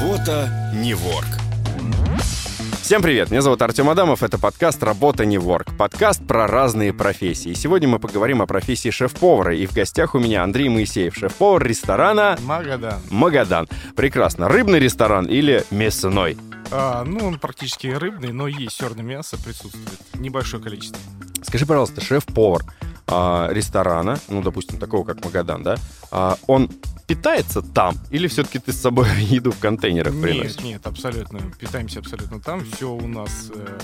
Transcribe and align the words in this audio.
Работа 0.00 0.50
не 0.74 0.92
ворк. 0.94 1.26
Всем 2.82 3.00
привет, 3.00 3.30
меня 3.30 3.42
зовут 3.42 3.62
Артем 3.62 3.88
Адамов, 3.88 4.24
это 4.24 4.38
подкаст 4.38 4.82
«Работа 4.82 5.24
не 5.24 5.38
ворк», 5.38 5.68
подкаст 5.78 6.26
про 6.26 6.48
разные 6.48 6.92
профессии. 6.92 7.50
И 7.50 7.54
сегодня 7.54 7.88
мы 7.88 8.00
поговорим 8.00 8.42
о 8.42 8.46
профессии 8.46 8.90
шеф-повара, 8.90 9.54
и 9.54 9.66
в 9.66 9.72
гостях 9.72 10.16
у 10.16 10.18
меня 10.18 10.42
Андрей 10.42 10.68
Моисеев, 10.68 11.14
шеф-повар 11.14 11.62
ресторана 11.64 12.36
Магадан. 12.42 13.00
«Магадан». 13.10 13.68
Прекрасно. 13.94 14.48
Рыбный 14.48 14.80
ресторан 14.80 15.26
или 15.26 15.64
мясной? 15.70 16.36
А, 16.72 17.04
ну, 17.04 17.28
он 17.28 17.38
практически 17.38 17.86
рыбный, 17.86 18.32
но 18.32 18.48
есть 18.48 18.76
черное 18.76 19.04
мясо 19.04 19.36
присутствует. 19.42 20.00
Небольшое 20.14 20.62
количество. 20.62 20.98
Скажи, 21.42 21.66
пожалуйста, 21.66 22.00
шеф-повар 22.00 22.62
а, 23.06 23.48
ресторана, 23.50 24.18
ну, 24.28 24.42
допустим, 24.42 24.78
такого 24.78 25.04
как 25.04 25.24
Магадан, 25.24 25.62
да, 25.62 25.76
а, 26.10 26.36
он 26.46 26.70
питается 27.06 27.62
там? 27.62 27.96
Или 28.10 28.28
все-таки 28.28 28.58
ты 28.58 28.72
с 28.72 28.80
собой 28.80 29.08
еду 29.18 29.52
в 29.52 29.58
контейнерах 29.58 30.20
приносишь? 30.20 30.56
Нет, 30.56 30.64
нет, 30.64 30.86
абсолютно. 30.86 31.40
Питаемся 31.58 32.00
абсолютно 32.00 32.40
там. 32.40 32.64
Все 32.64 32.90
у 32.90 33.06
нас 33.06 33.50
э, 33.54 33.78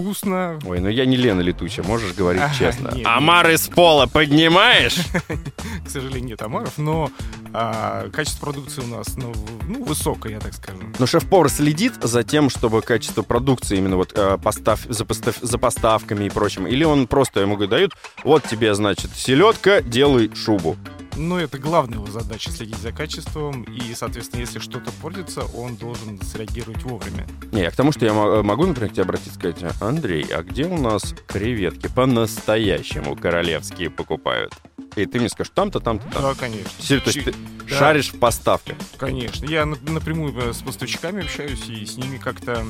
вкусно. 0.00 0.58
Ой, 0.64 0.80
ну 0.80 0.88
я 0.88 1.06
не 1.06 1.16
Лена 1.16 1.40
Летучая, 1.40 1.84
можешь 1.84 2.14
говорить 2.14 2.42
Ага, 2.42 2.54
честно. 2.54 2.90
нет, 2.94 3.06
Омары 3.06 3.56
с 3.56 3.68
пола 3.68 4.06
поднимаешь? 4.06 4.96
К 5.86 5.88
сожалению, 5.88 6.30
нет 6.30 6.42
омаров, 6.42 6.78
но 6.78 7.10
а, 7.52 8.08
качество 8.10 8.46
продукции 8.46 8.82
у 8.82 8.86
нас 8.86 9.16
ну, 9.16 9.32
ну, 9.66 9.84
высокое, 9.84 10.32
я 10.34 10.40
так 10.40 10.54
скажу. 10.54 10.78
Но 10.98 11.06
шеф-повар 11.06 11.48
следит 11.48 11.94
за 12.02 12.22
тем, 12.22 12.50
чтобы 12.50 12.82
качество 12.82 13.22
продукции 13.22 13.78
именно 13.78 13.96
вот 13.96 14.12
э, 14.14 14.38
постав, 14.38 14.80
за, 14.88 15.04
постав- 15.04 15.38
за 15.40 15.58
поставками 15.58 16.24
и 16.24 16.30
прочим? 16.30 16.66
Или 16.66 16.84
он 16.84 17.06
просто 17.06 17.40
ему 17.40 17.54
говорит, 17.54 17.70
дают, 17.70 17.92
вот 18.24 18.44
тебе, 18.44 18.74
значит, 18.74 19.10
селедка, 19.14 19.80
делай 19.80 20.30
шубу. 20.34 20.76
Но 21.20 21.38
это 21.38 21.58
главная 21.58 21.98
его 21.98 22.06
задача 22.06 22.50
следить 22.50 22.78
за 22.78 22.92
качеством. 22.92 23.64
И, 23.64 23.94
соответственно, 23.94 24.40
если 24.40 24.58
что-то 24.58 24.90
портится, 25.02 25.42
он 25.54 25.76
должен 25.76 26.18
среагировать 26.22 26.82
вовремя. 26.82 27.26
Не, 27.52 27.60
я 27.60 27.70
к 27.70 27.76
тому, 27.76 27.92
что 27.92 28.06
я 28.06 28.14
мо- 28.14 28.42
могу, 28.42 28.64
например, 28.66 28.88
к 28.90 28.92
тебе 28.94 29.02
обратиться 29.02 29.30
и 29.30 29.34
сказать, 29.52 29.74
Андрей, 29.82 30.22
а 30.32 30.42
где 30.42 30.64
у 30.64 30.78
нас 30.78 31.14
креветки 31.26 31.88
по-настоящему 31.94 33.16
королевские 33.16 33.90
покупают? 33.90 34.54
И 34.96 35.04
ты 35.04 35.20
мне 35.20 35.28
скажешь, 35.28 35.52
там-то, 35.54 35.80
там-то, 35.80 36.08
там. 36.10 36.22
Да, 36.22 36.34
конечно. 36.34 36.70
Сер- 36.80 37.00
То 37.02 37.10
есть 37.10 37.24
ты 37.24 37.34
Да. 37.68 37.76
шаришь 37.76 38.12
в 38.14 38.18
поставках. 38.18 38.76
Конечно. 38.96 39.44
Я 39.44 39.66
на- 39.66 39.76
напрямую 39.82 40.34
э, 40.36 40.52
с 40.54 40.62
поставщиками 40.62 41.22
общаюсь, 41.22 41.68
и 41.68 41.84
с 41.84 41.96
ними 41.98 42.16
как-то, 42.16 42.64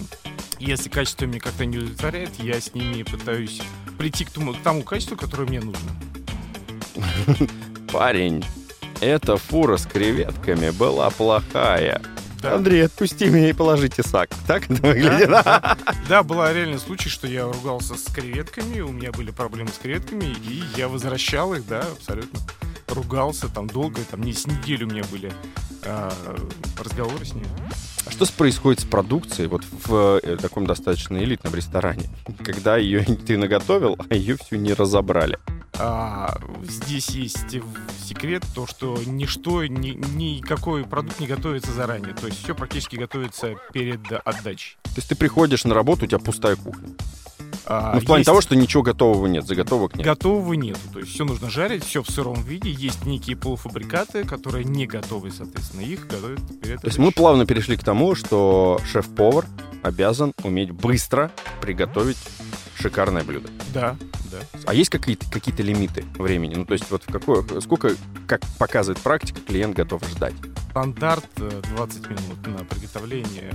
если 0.59 0.89
качество 0.89 1.25
меня 1.25 1.39
как-то 1.41 1.65
не 1.67 1.78
удовлетворяет, 1.78 2.31
я 2.41 2.61
с 2.61 2.75
ними 2.75 3.05
пытаюсь 3.05 3.62
прийти 3.97 4.25
к 4.25 4.31
тому, 4.31 4.55
к 4.55 4.59
тому 4.59 4.83
качеству, 4.83 5.17
которое 5.17 5.45
мне 5.47 5.61
нужно. 5.61 5.89
Парень, 7.93 8.45
эта 9.01 9.37
фура 9.37 9.77
с 9.77 9.85
креветками 9.85 10.71
была 10.71 11.11
плохая. 11.11 12.01
Да. 12.41 12.55
Андрей, 12.55 12.87
отпусти 12.87 13.27
меня 13.27 13.51
и 13.51 13.53
положи 13.53 13.89
тесак. 13.89 14.31
Так 14.47 14.71
это 14.71 14.87
выглядит? 14.87 15.29
Да, 16.09 16.23
был 16.23 16.37
реальный 16.37 16.79
случай, 16.79 17.09
что 17.09 17.27
я 17.27 17.45
ругался 17.45 17.97
с 17.97 18.05
креветками, 18.05 18.81
у 18.81 18.93
меня 18.93 19.13
были 19.13 19.31
проблемы 19.31 19.69
с 19.71 19.79
креветками, 19.79 20.25
и 20.25 20.63
я 20.77 20.89
возвращал 20.89 21.53
их, 21.55 21.67
да, 21.67 21.81
абсолютно. 21.81 22.39
Ругался 22.89 23.49
там 23.49 23.67
долго, 23.67 24.01
там 24.11 24.23
не 24.23 24.33
с 24.33 24.47
неделю 24.47 24.87
у 24.87 24.91
меня 24.91 25.05
были 25.11 25.33
а, 25.85 26.13
разговоры 26.83 27.25
с 27.25 27.35
ними. 27.35 27.47
А 28.07 28.11
что 28.11 28.27
происходит 28.33 28.81
с 28.81 28.85
продукцией 28.85 29.49
вот 29.49 29.63
в 29.85 30.21
э, 30.23 30.37
таком 30.37 30.67
достаточно 30.67 31.19
элитном 31.19 31.55
ресторане, 31.55 32.09
когда 32.43 32.77
ее 32.77 33.05
ты 33.27 33.37
наготовил, 33.37 33.97
а 34.09 34.15
ее 34.15 34.37
всю 34.37 34.57
не 34.57 34.73
разобрали? 34.73 35.39
А, 35.83 36.39
здесь 36.62 37.09
есть 37.11 37.56
секрет, 38.05 38.45
то, 38.55 38.67
что 38.67 38.98
ничто, 39.06 39.64
ни, 39.64 39.92
никакой 40.14 40.84
продукт 40.84 41.20
не 41.20 41.27
готовится 41.27 41.72
заранее. 41.72 42.14
То 42.14 42.27
есть 42.27 42.42
все 42.42 42.55
практически 42.55 42.97
готовится 42.97 43.55
перед 43.72 44.00
отдачей. 44.25 44.77
То 44.82 44.97
есть 44.97 45.09
ты 45.09 45.16
приходишь 45.16 45.65
на 45.65 45.75
работу, 45.75 46.05
у 46.05 46.09
тебя 46.09 46.19
пустая 46.19 46.56
кухня. 46.56 46.91
А, 47.65 47.94
ну, 47.94 48.00
в 48.00 48.05
плане 48.05 48.21
есть- 48.21 48.27
того, 48.27 48.41
что 48.43 48.56
ничего 48.56 48.82
готового 48.82 49.27
нет, 49.27 49.47
заготовок 49.47 49.94
нет. 49.97 50.05
Готового 50.05 50.53
нету. 50.53 50.81
То 50.93 50.99
есть 50.99 51.12
все 51.12 51.25
нужно 51.25 51.49
жарить, 51.49 51.84
все 51.84 52.03
в 52.03 52.10
сыром 52.10 52.43
виде. 52.43 52.71
Есть 52.71 53.06
некие 53.06 53.37
полуфабрикаты, 53.37 54.25
которые 54.25 54.65
не 54.65 54.87
готовы, 54.87 55.31
соответственно, 55.31 55.82
их 55.82 56.06
готовят 56.06 56.41
перед 56.60 56.81
То 56.81 56.88
есть 56.88 56.99
мы 56.99 57.10
плавно 57.10 57.47
перешли 57.47 57.76
к 57.76 57.84
тому, 57.84 58.15
что 58.15 58.81
шеф-повар 58.91 59.47
обязан 59.82 60.32
уметь 60.43 60.72
быстро 60.72 61.31
приготовить 61.62 62.19
шикарное 62.81 63.23
блюдо. 63.25 63.49
Да, 63.73 63.97
да. 64.31 64.39
А 64.67 64.75
есть 64.75 64.91
какие-то 64.91 65.27
какие 65.31 65.55
лимиты 65.57 66.05
времени? 66.15 66.55
Ну, 66.55 66.65
то 66.65 66.73
есть 66.73 66.91
вот 66.91 67.03
в 67.05 67.13
какое, 67.13 67.45
сколько, 67.61 67.95
как 68.27 68.41
показывает 68.59 68.99
практика, 69.01 69.41
клиент 69.47 69.77
готов 69.77 70.03
ждать? 70.09 70.35
Стандарт 70.71 71.27
э, 71.39 71.63
20 71.77 72.09
минут 72.09 72.47
на 72.47 72.65
приготовление 72.65 73.53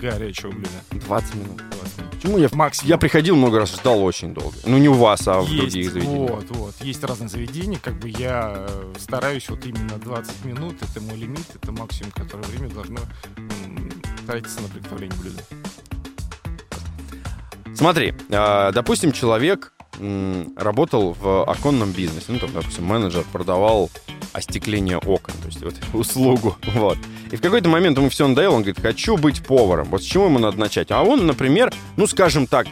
горячего 0.00 0.50
блюда. 0.50 0.68
20 0.90 1.34
минут. 1.34 1.56
20 1.56 1.98
минут. 1.98 2.10
Почему 2.12 2.38
я, 2.38 2.48
Максимум. 2.52 2.88
я 2.88 2.98
приходил 2.98 3.36
много 3.36 3.58
раз, 3.58 3.74
ждал 3.74 4.02
очень 4.02 4.34
долго. 4.34 4.56
Ну, 4.64 4.78
не 4.78 4.88
у 4.88 4.94
вас, 4.94 5.26
а 5.26 5.40
в 5.40 5.48
есть, 5.48 5.58
других 5.58 5.92
заведениях. 5.92 6.30
Вот, 6.30 6.50
вот. 6.50 6.74
Есть 6.80 7.02
разные 7.04 7.28
заведения, 7.28 7.78
как 7.78 7.98
бы 7.98 8.08
я 8.08 8.66
э, 8.68 8.92
стараюсь 8.98 9.48
вот 9.48 9.64
именно 9.64 9.98
20 9.98 10.44
минут, 10.44 10.76
это 10.82 11.00
мой 11.00 11.16
лимит, 11.16 11.46
это 11.54 11.72
максимум, 11.72 12.12
которое 12.12 12.44
время 12.44 12.68
должно 12.70 12.98
тратиться 14.26 14.60
на 14.60 14.68
приготовление 14.68 15.18
блюда. 15.18 15.42
Смотри, 17.76 18.14
а, 18.30 18.72
допустим, 18.72 19.12
человек 19.12 19.72
работал 20.56 21.16
в 21.18 21.44
оконном 21.44 21.92
бизнесе, 21.92 22.26
ну, 22.28 22.38
там, 22.38 22.52
допустим, 22.52 22.84
менеджер 22.84 23.24
продавал 23.32 23.90
остекление 24.32 24.98
окон, 24.98 25.34
то 25.40 25.46
есть 25.46 25.62
вот 25.62 25.74
услугу, 25.94 26.56
вот. 26.74 26.98
И 27.30 27.36
в 27.36 27.40
какой-то 27.40 27.68
момент 27.68 27.98
ему 27.98 28.08
все 28.08 28.26
надоело, 28.26 28.54
он 28.54 28.62
говорит, 28.62 28.80
хочу 28.80 29.16
быть 29.16 29.44
поваром. 29.44 29.88
Вот 29.88 30.02
с 30.02 30.04
чего 30.04 30.26
ему 30.26 30.38
надо 30.38 30.58
начать? 30.58 30.90
А 30.90 31.02
он, 31.02 31.26
например, 31.26 31.72
ну, 31.96 32.06
скажем 32.06 32.46
так, 32.46 32.66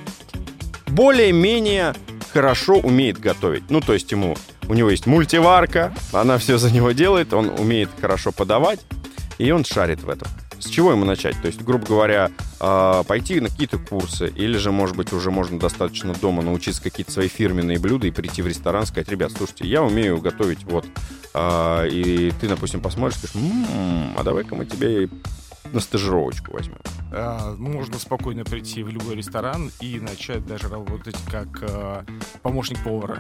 более-менее 0.87 1.95
хорошо 2.33 2.75
умеет 2.75 3.19
готовить. 3.19 3.65
Ну, 3.71 3.81
то 3.81 3.95
есть 3.95 4.11
ему, 4.11 4.37
у 4.69 4.75
него 4.75 4.91
есть 4.91 5.07
мультиварка, 5.07 5.95
она 6.13 6.39
все 6.39 6.59
за 6.59 6.71
него 6.71 6.93
делает, 6.93 7.33
он 7.33 7.49
умеет 7.59 7.89
хорошо 8.01 8.33
подавать, 8.33 8.81
и 9.39 9.51
он 9.51 9.65
шарит 9.65 10.03
в 10.03 10.09
этом. 10.09 10.29
С 10.65 10.71
чего 10.71 10.93
ему 10.93 11.05
начать? 11.05 11.37
То 11.43 11.49
есть, 11.49 11.61
грубо 11.61 11.85
говоря, 11.85 12.31
а, 12.59 13.03
пойти 13.03 13.39
на 13.39 13.51
какие-то 13.51 13.77
курсы, 13.79 14.29
или 14.29 14.57
же, 14.57 14.73
может 14.73 14.97
быть, 14.97 15.13
уже 15.13 15.31
можно 15.31 15.59
достаточно 15.59 16.15
дома 16.15 16.43
научиться 16.43 16.83
какие-то 16.83 17.13
свои 17.13 17.29
фирменные 17.29 17.79
блюда 17.79 18.07
и 18.07 18.11
прийти 18.11 18.41
в 18.41 18.47
ресторан, 18.47 18.87
сказать, 18.87 19.09
ребят, 19.11 19.31
слушайте, 19.37 19.69
я 19.69 19.83
умею 19.83 20.19
готовить 20.23 20.65
вот, 20.65 20.87
а, 21.35 21.85
и 21.85 22.33
ты, 22.41 22.49
допустим, 22.49 22.81
посмотришь, 22.81 23.19
скажешь, 23.19 23.37
«М, 23.37 24.15
а 24.17 24.23
давай-ка 24.23 24.55
мы 24.55 24.65
тебе 24.65 25.11
на 25.71 25.81
стажировочку 25.81 26.53
возьмем. 26.53 26.79
А, 27.13 27.55
Можно 27.59 27.99
спокойно 27.99 28.45
прийти 28.45 28.83
в 28.83 28.89
любой 28.89 29.17
ресторан 29.17 29.71
и 29.81 30.01
начать 30.01 30.47
даже 30.47 30.69
работать 30.69 31.17
как 31.31 31.47
помощник 32.43 32.83
повара. 32.83 33.19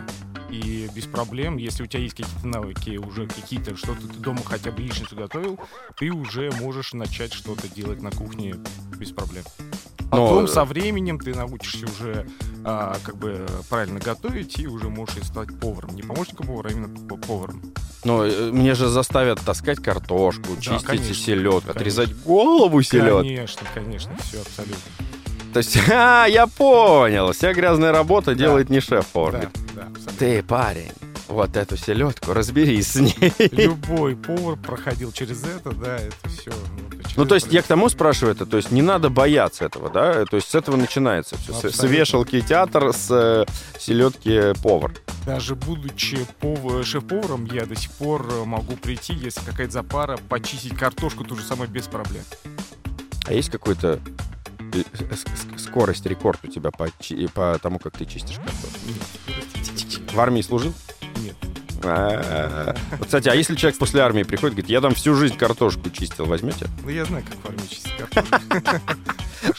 И 0.51 0.89
без 0.95 1.05
проблем, 1.07 1.57
если 1.57 1.83
у 1.83 1.87
тебя 1.87 2.03
есть 2.03 2.15
какие-то 2.15 2.47
навыки, 2.47 2.97
уже 2.97 3.27
какие-то, 3.27 3.77
что-то 3.77 4.07
ты 4.07 4.19
дома 4.19 4.41
хотя 4.45 4.71
бы 4.71 4.83
яичницу 4.83 5.17
готовил, 5.17 5.59
ты 5.97 6.11
уже 6.11 6.51
можешь 6.61 6.93
начать 6.93 7.33
что-то 7.33 7.69
делать 7.69 8.01
на 8.03 8.11
кухне 8.11 8.55
без 8.99 9.11
проблем. 9.11 9.45
Но, 10.11 10.29
Потом 10.29 10.45
э, 10.45 10.49
со 10.49 10.65
временем 10.65 11.19
ты 11.19 11.35
научишься 11.35 11.87
уже 11.87 12.27
а, 12.65 12.97
как 13.03 13.17
бы 13.17 13.47
правильно 13.69 13.99
готовить 13.99 14.59
и 14.59 14.67
уже 14.67 14.89
можешь 14.89 15.25
стать 15.25 15.49
поваром. 15.59 15.97
Не 15.97 16.03
помощником 16.03 16.47
повара, 16.47 16.69
а 16.69 16.73
именно 16.73 17.19
поваром. 17.19 17.63
Но 18.05 18.25
э, 18.25 18.51
мне 18.53 18.75
же 18.75 18.89
заставят 18.89 19.41
таскать 19.41 19.81
картошку, 19.81 20.55
Да, 20.55 20.61
чистить 20.61 20.87
конечно, 20.87 21.15
селедку, 21.15 21.61
конечно. 21.63 21.81
отрезать 21.81 22.23
голову 22.23 22.83
селедки. 22.83 23.35
Конечно, 23.35 23.67
конечно, 23.75 24.17
все 24.23 24.41
абсолютно. 24.41 24.77
То 25.55 25.59
есть, 25.59 25.79
а, 25.91 26.27
я 26.27 26.47
понял, 26.47 27.33
вся 27.33 27.55
грязная 27.55 27.93
работа 27.93 28.33
Да. 28.33 28.35
делает 28.35 28.69
не 28.71 28.81
шеф-повар. 28.81 29.33
Да, 29.33 29.51
да, 29.75 29.83
абсолютно. 29.87 30.13
Ты, 30.19 30.43
парень, 30.43 30.93
вот 31.29 31.57
эту 31.57 31.77
селедку 31.77 32.33
разберись 32.35 32.89
с 32.89 32.97
ней. 32.97 33.33
Любой 33.53 34.17
повар 34.17 34.57
проходил 34.59 35.13
через 35.13 35.43
это, 35.45 35.71
да, 35.73 35.97
это 35.97 36.29
все. 36.29 36.53
Ну, 37.17 37.25
то 37.25 37.37
есть 37.37 37.53
я 37.53 37.63
к 37.63 37.67
тому 37.67 37.89
спрашиваю 37.89 38.35
это, 38.35 38.45
то 38.45 38.57
есть 38.57 38.73
не 38.73 38.83
надо 38.83 39.09
бояться 39.09 39.65
этого, 39.65 39.89
да? 39.89 40.25
То 40.27 40.37
есть 40.37 40.51
с 40.51 40.55
этого 40.57 40.75
начинается 40.77 41.37
все. 41.39 41.53
С, 41.53 41.57
с 41.61 41.65
Абсолютно. 41.67 41.87
вешалки 41.97 42.41
театр, 42.41 42.93
с 42.93 43.09
э, 43.11 43.45
селедки 43.79 44.53
повар. 44.61 44.93
Даже 45.25 45.55
будучи 45.55 46.27
пов- 46.43 46.83
шеф-поваром, 46.83 47.45
я 47.45 47.65
до 47.67 47.77
сих 47.77 47.93
пор 47.93 48.27
э, 48.29 48.45
могу 48.45 48.75
прийти, 48.75 49.15
если 49.15 49.41
какая-то 49.45 49.73
запара, 49.73 50.19
почистить 50.29 50.77
картошку 50.77 51.23
то 51.23 51.37
же 51.37 51.43
самое 51.45 51.71
без 51.71 51.85
проблем. 51.87 52.25
А 53.27 53.33
есть 53.33 53.51
какой-то 53.51 54.01
скорость, 55.59 56.07
рекорд 56.07 56.41
у 56.45 56.49
тебя 56.49 56.71
по, 56.71 56.89
по 57.35 57.59
тому, 57.61 57.79
как 57.79 57.97
ты 57.97 58.05
чистишь? 58.05 58.39
Нет. 58.87 60.13
В 60.13 60.21
армии 60.21 60.43
служил? 60.43 60.73
Нет. 61.17 61.37
А-а-а. 61.83 62.77
Вот, 62.99 63.07
Кстати, 63.07 63.29
а 63.29 63.35
если 63.35 63.55
человек 63.55 63.79
после 63.79 64.01
армии 64.01 64.23
приходит, 64.23 64.55
говорит, 64.55 64.71
я 64.71 64.81
там 64.81 64.95
всю 64.95 65.15
жизнь 65.15 65.37
картошку 65.37 65.91
чистил, 65.91 66.27
возьмете? 66.27 66.67
Ну, 66.83 66.89
я 66.89 67.05
знаю, 67.05 67.25
как 67.25 67.45
в 67.45 67.47
армии 67.47 67.67
чистить 67.69 67.93
картошку. 67.97 68.37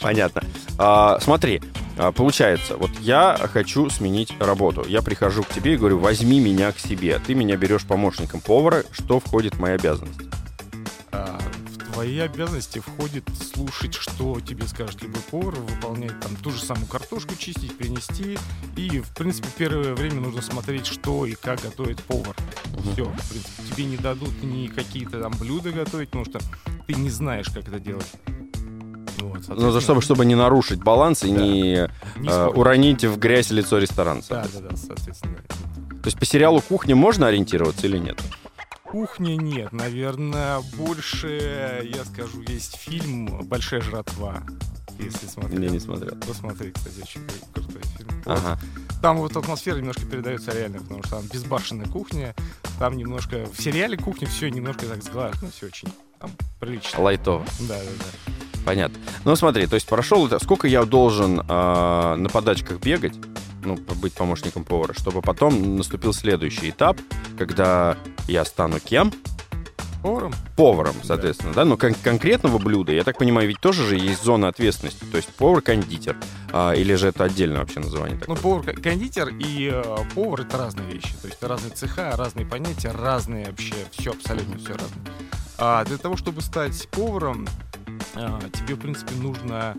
Понятно. 0.00 0.42
А, 0.78 1.20
смотри, 1.20 1.62
а, 1.96 2.12
получается, 2.12 2.76
вот 2.76 2.90
я 3.00 3.38
хочу 3.52 3.88
сменить 3.90 4.34
работу. 4.40 4.84
Я 4.86 5.02
прихожу 5.02 5.42
к 5.42 5.48
тебе 5.48 5.74
и 5.74 5.76
говорю, 5.76 5.98
возьми 5.98 6.40
меня 6.40 6.72
к 6.72 6.78
себе. 6.78 7.20
Ты 7.24 7.34
меня 7.34 7.56
берешь 7.56 7.82
помощником 7.82 8.40
повара. 8.40 8.84
Что 8.90 9.20
входит 9.20 9.54
в 9.54 9.60
мои 9.60 9.72
обязанности? 9.72 10.26
Твои 11.96 12.18
обязанности 12.18 12.78
входит 12.80 13.24
слушать, 13.54 13.94
что 13.94 14.38
тебе 14.42 14.66
скажет 14.68 15.00
любой 15.00 15.22
повар, 15.22 15.54
выполнять 15.54 16.20
там 16.20 16.36
ту 16.36 16.50
же 16.50 16.62
самую 16.62 16.86
картошку 16.88 17.34
чистить, 17.36 17.74
принести. 17.78 18.36
И, 18.76 19.00
в 19.00 19.14
принципе, 19.14 19.48
первое 19.56 19.94
время 19.94 20.20
нужно 20.20 20.42
смотреть, 20.42 20.84
что 20.84 21.24
и 21.24 21.32
как 21.32 21.62
готовит 21.62 22.02
повар. 22.02 22.36
Все, 22.92 23.04
в 23.06 23.30
принципе, 23.30 23.62
тебе 23.72 23.84
не 23.86 23.96
дадут 23.96 24.42
ни 24.42 24.66
какие-то 24.66 25.22
там 25.22 25.32
блюда 25.40 25.70
готовить, 25.70 26.10
потому 26.10 26.26
что 26.26 26.38
ты 26.86 26.92
не 26.92 27.08
знаешь, 27.08 27.46
как 27.46 27.66
это 27.66 27.80
делать. 27.80 28.12
Вот, 29.20 29.48
Ну, 29.48 29.70
за 29.70 29.80
чтобы, 29.80 30.02
чтобы 30.02 30.26
не 30.26 30.34
нарушить 30.34 30.80
баланс 30.80 31.22
и 31.24 31.30
Да. 31.32 31.40
не 31.40 31.88
не 32.18 32.28
э, 32.28 32.46
уронить 32.48 33.06
в 33.06 33.18
грязь 33.18 33.48
лицо 33.48 33.78
ресторана. 33.78 34.20
Да, 34.28 34.46
да, 34.52 34.68
да, 34.68 34.76
соответственно. 34.76 35.38
То 35.38 36.08
есть 36.08 36.18
по 36.18 36.26
сериалу 36.26 36.60
«Кухня» 36.60 36.94
можно 36.94 37.26
ориентироваться 37.26 37.86
или 37.86 37.96
нет? 37.96 38.20
Кухни 38.90 39.32
нет, 39.32 39.72
наверное, 39.72 40.60
больше, 40.76 41.82
я 41.92 42.04
скажу, 42.04 42.40
есть 42.46 42.76
фильм 42.76 43.26
«Большая 43.44 43.80
жратва». 43.80 44.42
Если 44.98 45.26
смотреть. 45.26 45.60
Я 45.60 45.68
не 45.68 45.78
смотрел. 45.78 46.16
Посмотри, 46.26 46.70
кстати, 46.72 47.02
очень 47.02 47.20
кру- 47.20 47.52
крутой 47.52 47.82
фильм. 47.96 48.08
Вот. 48.24 48.38
Ага. 48.38 48.58
Там 49.02 49.18
вот 49.18 49.36
атмосфера 49.36 49.76
немножко 49.76 50.06
передается 50.06 50.52
реально, 50.52 50.78
потому 50.78 51.02
что 51.02 51.16
там 51.16 51.26
безбашенная 51.26 51.86
кухня, 51.86 52.34
там 52.78 52.96
немножко... 52.96 53.44
В 53.52 53.60
сериале 53.60 53.98
кухня 53.98 54.26
все 54.26 54.48
немножко 54.48 54.86
так 54.86 55.02
сглажено, 55.02 55.50
все 55.50 55.66
очень 55.66 55.92
там, 56.18 56.30
прилично. 56.60 57.02
Лайтово. 57.02 57.44
Да, 57.60 57.76
да, 57.76 57.90
да. 57.98 58.32
Понятно. 58.64 58.98
Ну, 59.24 59.36
смотри, 59.36 59.66
то 59.66 59.74
есть 59.74 59.86
прошел 59.86 60.26
это... 60.26 60.38
Сколько 60.38 60.66
я 60.66 60.84
должен 60.86 61.40
э, 61.40 61.44
на 62.16 62.28
подачках 62.32 62.80
бегать, 62.80 63.14
ну, 63.64 63.76
быть 63.76 64.14
помощником 64.14 64.64
повара, 64.64 64.94
чтобы 64.94 65.20
потом 65.20 65.76
наступил 65.76 66.14
следующий 66.14 66.70
этап, 66.70 66.98
когда 67.36 67.98
я 68.26 68.44
стану 68.44 68.80
кем? 68.80 69.12
Поваром? 70.02 70.34
Поваром, 70.56 70.94
соответственно, 71.02 71.52
да? 71.52 71.64
Но 71.64 71.76
кон- 71.76 71.94
конкретного 71.94 72.58
блюда, 72.58 72.92
я 72.92 73.02
так 73.02 73.18
понимаю, 73.18 73.48
ведь 73.48 73.58
тоже 73.60 73.84
же 73.84 73.96
есть 73.96 74.22
зона 74.22 74.46
ответственности, 74.48 75.04
то 75.04 75.16
есть 75.16 75.28
повар-кондитер, 75.34 76.16
а, 76.52 76.72
или 76.74 76.94
же 76.94 77.08
это 77.08 77.24
отдельное 77.24 77.60
вообще 77.60 77.80
название 77.80 78.14
Ну, 78.14 78.20
такое? 78.20 78.36
повар, 78.36 78.76
кондитер 78.76 79.28
и 79.30 79.68
э, 79.72 79.96
повар 80.14 80.42
это 80.42 80.58
разные 80.58 80.86
вещи. 80.92 81.12
То 81.20 81.26
есть 81.26 81.38
это 81.38 81.48
разные 81.48 81.72
цеха, 81.72 82.14
разные 82.16 82.46
понятия, 82.46 82.92
разные 82.92 83.46
вообще, 83.46 83.74
все 83.90 84.10
абсолютно 84.12 84.56
все 84.58 84.72
разное. 84.74 85.06
А 85.58 85.84
для 85.84 85.96
того, 85.96 86.16
чтобы 86.16 86.40
стать 86.40 86.86
поваром, 86.92 87.48
а, 88.14 88.40
тебе, 88.52 88.74
в 88.76 88.78
принципе, 88.80 89.12
нужно 89.16 89.74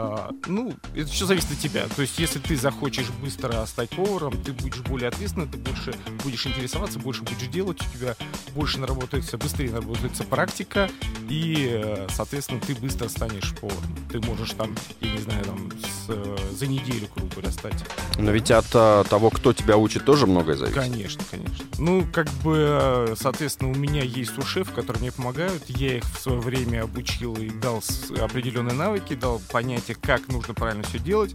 а, 0.00 0.30
ну, 0.46 0.72
это 0.94 1.08
все 1.08 1.26
зависит 1.26 1.50
от 1.50 1.58
тебя. 1.58 1.86
То 1.96 2.02
есть, 2.02 2.18
если 2.18 2.38
ты 2.38 2.56
захочешь 2.56 3.10
быстро 3.20 3.64
стать 3.66 3.90
поваром, 3.90 4.40
ты 4.44 4.52
будешь 4.52 4.80
более 4.82 5.08
ответственным, 5.08 5.50
ты 5.50 5.58
больше 5.58 5.92
будешь 6.22 6.46
интересоваться, 6.46 7.00
больше 7.00 7.22
будешь 7.22 7.48
делать, 7.48 7.80
у 7.80 7.98
тебя 7.98 8.14
больше 8.54 8.78
наработается, 8.78 9.38
быстрее 9.38 9.70
наработается 9.70 10.22
практика, 10.22 10.88
и, 11.28 12.06
соответственно, 12.10 12.60
ты 12.60 12.74
быстро 12.76 13.08
станешь 13.08 13.54
поваром. 13.56 13.96
Ты 14.10 14.20
можешь 14.20 14.52
там, 14.52 14.74
я 15.00 15.10
не 15.10 15.18
знаю, 15.18 15.44
там, 15.44 15.70
с, 16.06 16.56
за 16.56 16.66
неделю, 16.66 17.08
грубо 17.14 17.32
говоря, 17.34 17.50
стать. 17.50 17.84
Но 18.18 18.30
ведь 18.30 18.50
от 18.50 18.66
а, 18.74 19.04
того, 19.04 19.30
кто 19.30 19.52
тебя 19.52 19.76
учит, 19.76 20.04
тоже 20.04 20.26
многое 20.26 20.56
зависит. 20.56 20.80
Конечно, 20.80 21.24
конечно. 21.30 21.66
Ну, 21.78 22.06
как 22.12 22.28
бы, 22.44 23.14
соответственно, 23.16 23.72
у 23.72 23.74
меня 23.74 24.02
есть 24.02 24.34
сушеф, 24.34 24.72
которые 24.72 25.00
мне 25.00 25.12
помогают. 25.12 25.64
Я 25.68 25.98
их 25.98 26.04
в 26.04 26.20
свое 26.20 26.38
время 26.38 26.82
обучил 26.84 27.34
и 27.36 27.50
дал 27.50 27.82
определенные 28.20 28.74
навыки, 28.74 29.14
дал 29.14 29.40
понятие, 29.88 29.96
как 30.00 30.28
нужно 30.28 30.54
правильно 30.54 30.82
все 30.84 30.98
делать. 30.98 31.34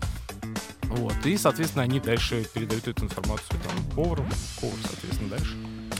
Вот. 0.83 1.13
И, 1.25 1.37
соответственно, 1.37 1.83
они 1.83 1.99
дальше 1.99 2.45
передают 2.53 2.87
эту 2.87 3.05
информацию 3.05 3.59
там 3.63 3.95
повару, 3.95 4.25
повар, 4.61 4.77
соответственно, 4.83 5.29
дальше. 5.29 5.55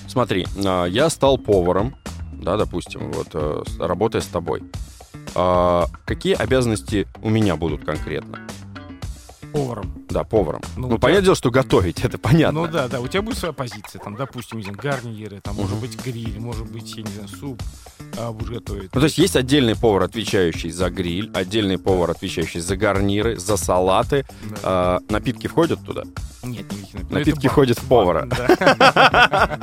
Смотри, 0.07 0.45
а, 0.63 0.85
я 0.85 1.09
стал 1.09 1.37
поваром, 1.37 1.95
да, 2.33 2.57
допустим, 2.57 3.11
вот, 3.11 3.29
э, 3.33 3.63
работая 3.79 4.21
с 4.21 4.27
тобой. 4.27 4.61
А, 5.35 5.87
Какие 6.05 6.35
обязанности 6.35 7.07
у 7.21 7.29
меня 7.29 7.55
будут 7.55 7.85
конкретно? 7.85 8.42
Поваром. 9.53 9.93
Да, 10.09 10.23
поваром. 10.23 10.61
Ну, 10.75 10.87
Ну, 10.87 10.97
понятное 10.97 11.25
дело, 11.25 11.35
что 11.35 11.51
готовить, 11.51 12.03
это 12.03 12.17
понятно. 12.17 12.61
Ну 12.61 12.67
да, 12.67 12.87
да, 12.87 12.99
у 12.99 13.07
тебя 13.07 13.21
будет 13.21 13.37
своя 13.37 13.53
позиция, 13.53 13.99
там, 13.99 14.15
допустим, 14.15 14.57
не 14.57 14.63
знаю, 14.63 14.77
гарниры, 14.81 15.41
там, 15.41 15.55
может 15.55 15.77
быть, 15.77 16.03
гриль, 16.03 16.39
может 16.39 16.69
быть, 16.71 16.95
я 16.95 17.03
не 17.03 17.11
знаю, 17.11 17.27
суп 17.27 17.61
а, 18.17 18.31
будешь 18.31 18.49
готовить. 18.49 18.93
Ну, 18.93 18.99
то 18.99 19.05
есть 19.05 19.17
есть 19.17 19.35
отдельный 19.35 19.75
повар, 19.75 20.03
отвечающий 20.03 20.71
за 20.71 20.89
гриль, 20.89 21.31
отдельный 21.33 21.77
повар, 21.77 22.11
отвечающий 22.11 22.61
за 22.61 22.75
гарниры, 22.75 23.37
за 23.37 23.57
салаты. 23.57 24.25
Да. 24.43 24.55
А, 24.63 24.99
напитки 25.09 25.47
входят 25.47 25.83
туда? 25.85 26.03
Нет, 26.43 26.71
никаких 26.71 26.93
напитков. 26.93 27.11
напитки 27.11 27.39
Это 27.39 27.47
бар. 27.47 27.53
ходят 27.53 27.79
в 27.79 27.87
повара. 27.87 28.27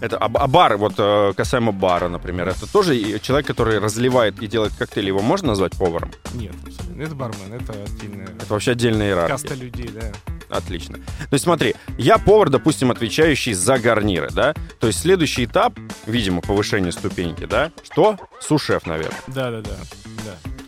Это, 0.00 0.18
а, 0.18 0.30
а 0.34 0.46
бар, 0.48 0.76
вот 0.76 0.94
э, 0.98 1.32
касаемо 1.36 1.72
бара, 1.72 2.08
например, 2.08 2.48
это 2.48 2.70
тоже 2.70 3.18
человек, 3.20 3.46
который 3.46 3.78
разливает 3.78 4.42
и 4.42 4.46
делает 4.46 4.74
коктейли, 4.74 5.06
его 5.06 5.20
можно 5.22 5.48
назвать 5.48 5.72
поваром? 5.72 6.10
Нет. 6.34 6.52
Это 6.98 7.14
бармен, 7.14 7.52
это 7.52 7.72
отдельная 7.72 8.26
Это 8.26 8.46
вообще 8.52 8.72
отдельная 8.72 9.08
иерархия. 9.08 9.33
Каста 9.34 9.54
людей, 9.54 9.88
да. 9.88 10.12
Отлично. 10.48 10.98
Есть 11.30 11.44
смотри, 11.44 11.74
я 11.98 12.18
повар, 12.18 12.50
допустим, 12.50 12.90
отвечающий 12.90 13.52
за 13.52 13.78
гарниры, 13.78 14.30
да? 14.30 14.54
То 14.78 14.86
есть 14.86 15.00
следующий 15.00 15.44
этап, 15.44 15.78
видимо, 16.06 16.40
повышение 16.40 16.92
ступеньки, 16.92 17.46
да? 17.46 17.72
Что? 17.82 18.16
Сушеф, 18.40 18.86
наверное. 18.86 19.18
Да, 19.26 19.50
да. 19.50 19.76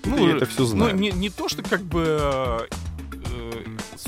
Ну, 0.05 0.29
это 0.29 0.47
все 0.47 0.61
ну, 0.61 0.67
знаю. 0.67 0.97
не, 0.97 1.11
не 1.11 1.31
то, 1.31 1.49
что 1.49 1.63
как 1.63 1.83
бы 1.83 2.19
э, 2.21 2.59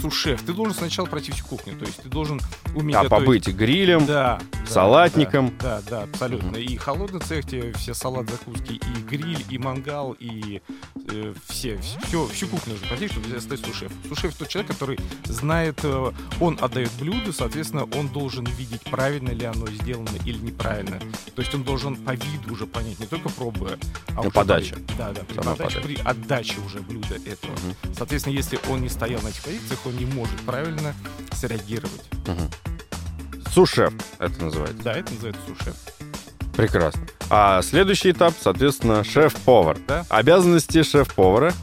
сушеф, 0.00 0.43
ты 0.43 0.53
должен 0.53 0.75
сначала 0.75 1.06
пройти 1.06 1.33
всю 1.33 1.45
кухню, 1.45 1.77
то 1.77 1.85
есть 1.85 2.03
ты 2.03 2.09
должен 2.09 2.41
уметь 2.75 2.97
а 2.97 3.05
готовить. 3.05 3.45
побыть 3.45 3.49
грилем, 3.49 4.06
Да, 4.06 4.39
да, 4.65 4.67
салатником. 4.71 5.53
Да, 5.61 5.81
да, 5.83 5.91
да, 5.91 6.03
абсолютно. 6.05 6.56
И 6.56 6.77
холодный 6.77 7.21
цех 7.21 7.47
тебе 7.47 7.73
все 7.75 7.95
салат, 7.95 8.29
закуски, 8.31 8.75
и 8.75 9.03
гриль, 9.09 9.45
и 9.50 9.59
мангал, 9.59 10.15
и 10.19 10.61
э, 11.11 11.35
все, 11.49 11.79
все, 12.06 12.27
всю 12.29 12.47
кухню 12.49 12.75
нужно 12.75 12.87
пройти, 12.89 13.09
чтобы 13.09 13.41
стать 13.41 13.61
сушеф. 13.61 13.93
Сушеф 14.09 14.35
тот 14.35 14.49
человек, 14.49 14.71
который 14.73 14.99
знает, 15.25 15.81
э, 15.83 16.12
он 16.41 16.59
отдает 16.61 16.91
блюдо, 17.01 17.33
соответственно, 17.33 17.85
он 17.97 18.09
должен 18.09 18.44
видеть, 18.44 18.83
правильно 18.83 19.31
ли 19.31 19.44
оно 19.44 19.67
сделано 19.69 20.11
или 20.25 20.39
неправильно. 20.39 20.99
То 21.35 21.43
есть 21.43 21.55
он 21.55 21.62
должен 21.65 21.97
по 21.97 22.12
виду 22.12 22.53
уже 22.53 22.67
понять, 22.67 22.99
не 23.01 23.06
только 23.06 23.29
пробуя, 23.29 23.79
а 24.11 24.15
Ну, 24.17 24.21
уже 24.23 24.31
подача. 24.31 24.75
при- 24.77 24.97
да, 24.97 25.12
да, 25.12 25.21
при 25.25 25.35
подаче, 25.35 25.56
подача. 25.59 25.81
при 25.81 25.94
отдаче 25.97 26.55
уже 26.67 26.81
блюда 26.81 27.15
этого. 27.17 27.53
Мгм. 27.53 27.94
Соответственно, 27.94 28.35
если 28.35 28.59
он 28.69 28.83
не 28.83 28.89
стоял 28.89 29.21
на 29.23 29.29
этих 29.29 29.43
позициях, 29.43 29.79
он 29.88 29.96
не 29.96 30.06
может 30.06 30.37
правильно 30.40 30.94
среагировать. 31.32 32.05
Мгм. 32.26 32.50
Сушеф, 33.52 33.93
это 34.19 34.44
называется. 34.44 34.82
Да, 34.82 34.93
это 34.93 35.12
называется 35.12 35.43
сушеф. 35.46 35.74
Прекрасно. 36.55 37.06
А 37.31 37.63
следующий 37.63 38.10
этап, 38.10 38.34
соответственно, 38.41 39.05
шеф-повар. 39.05 39.79
Да. 39.86 40.05
Обязанности 40.08 40.82
шеф-повара. 40.82 41.55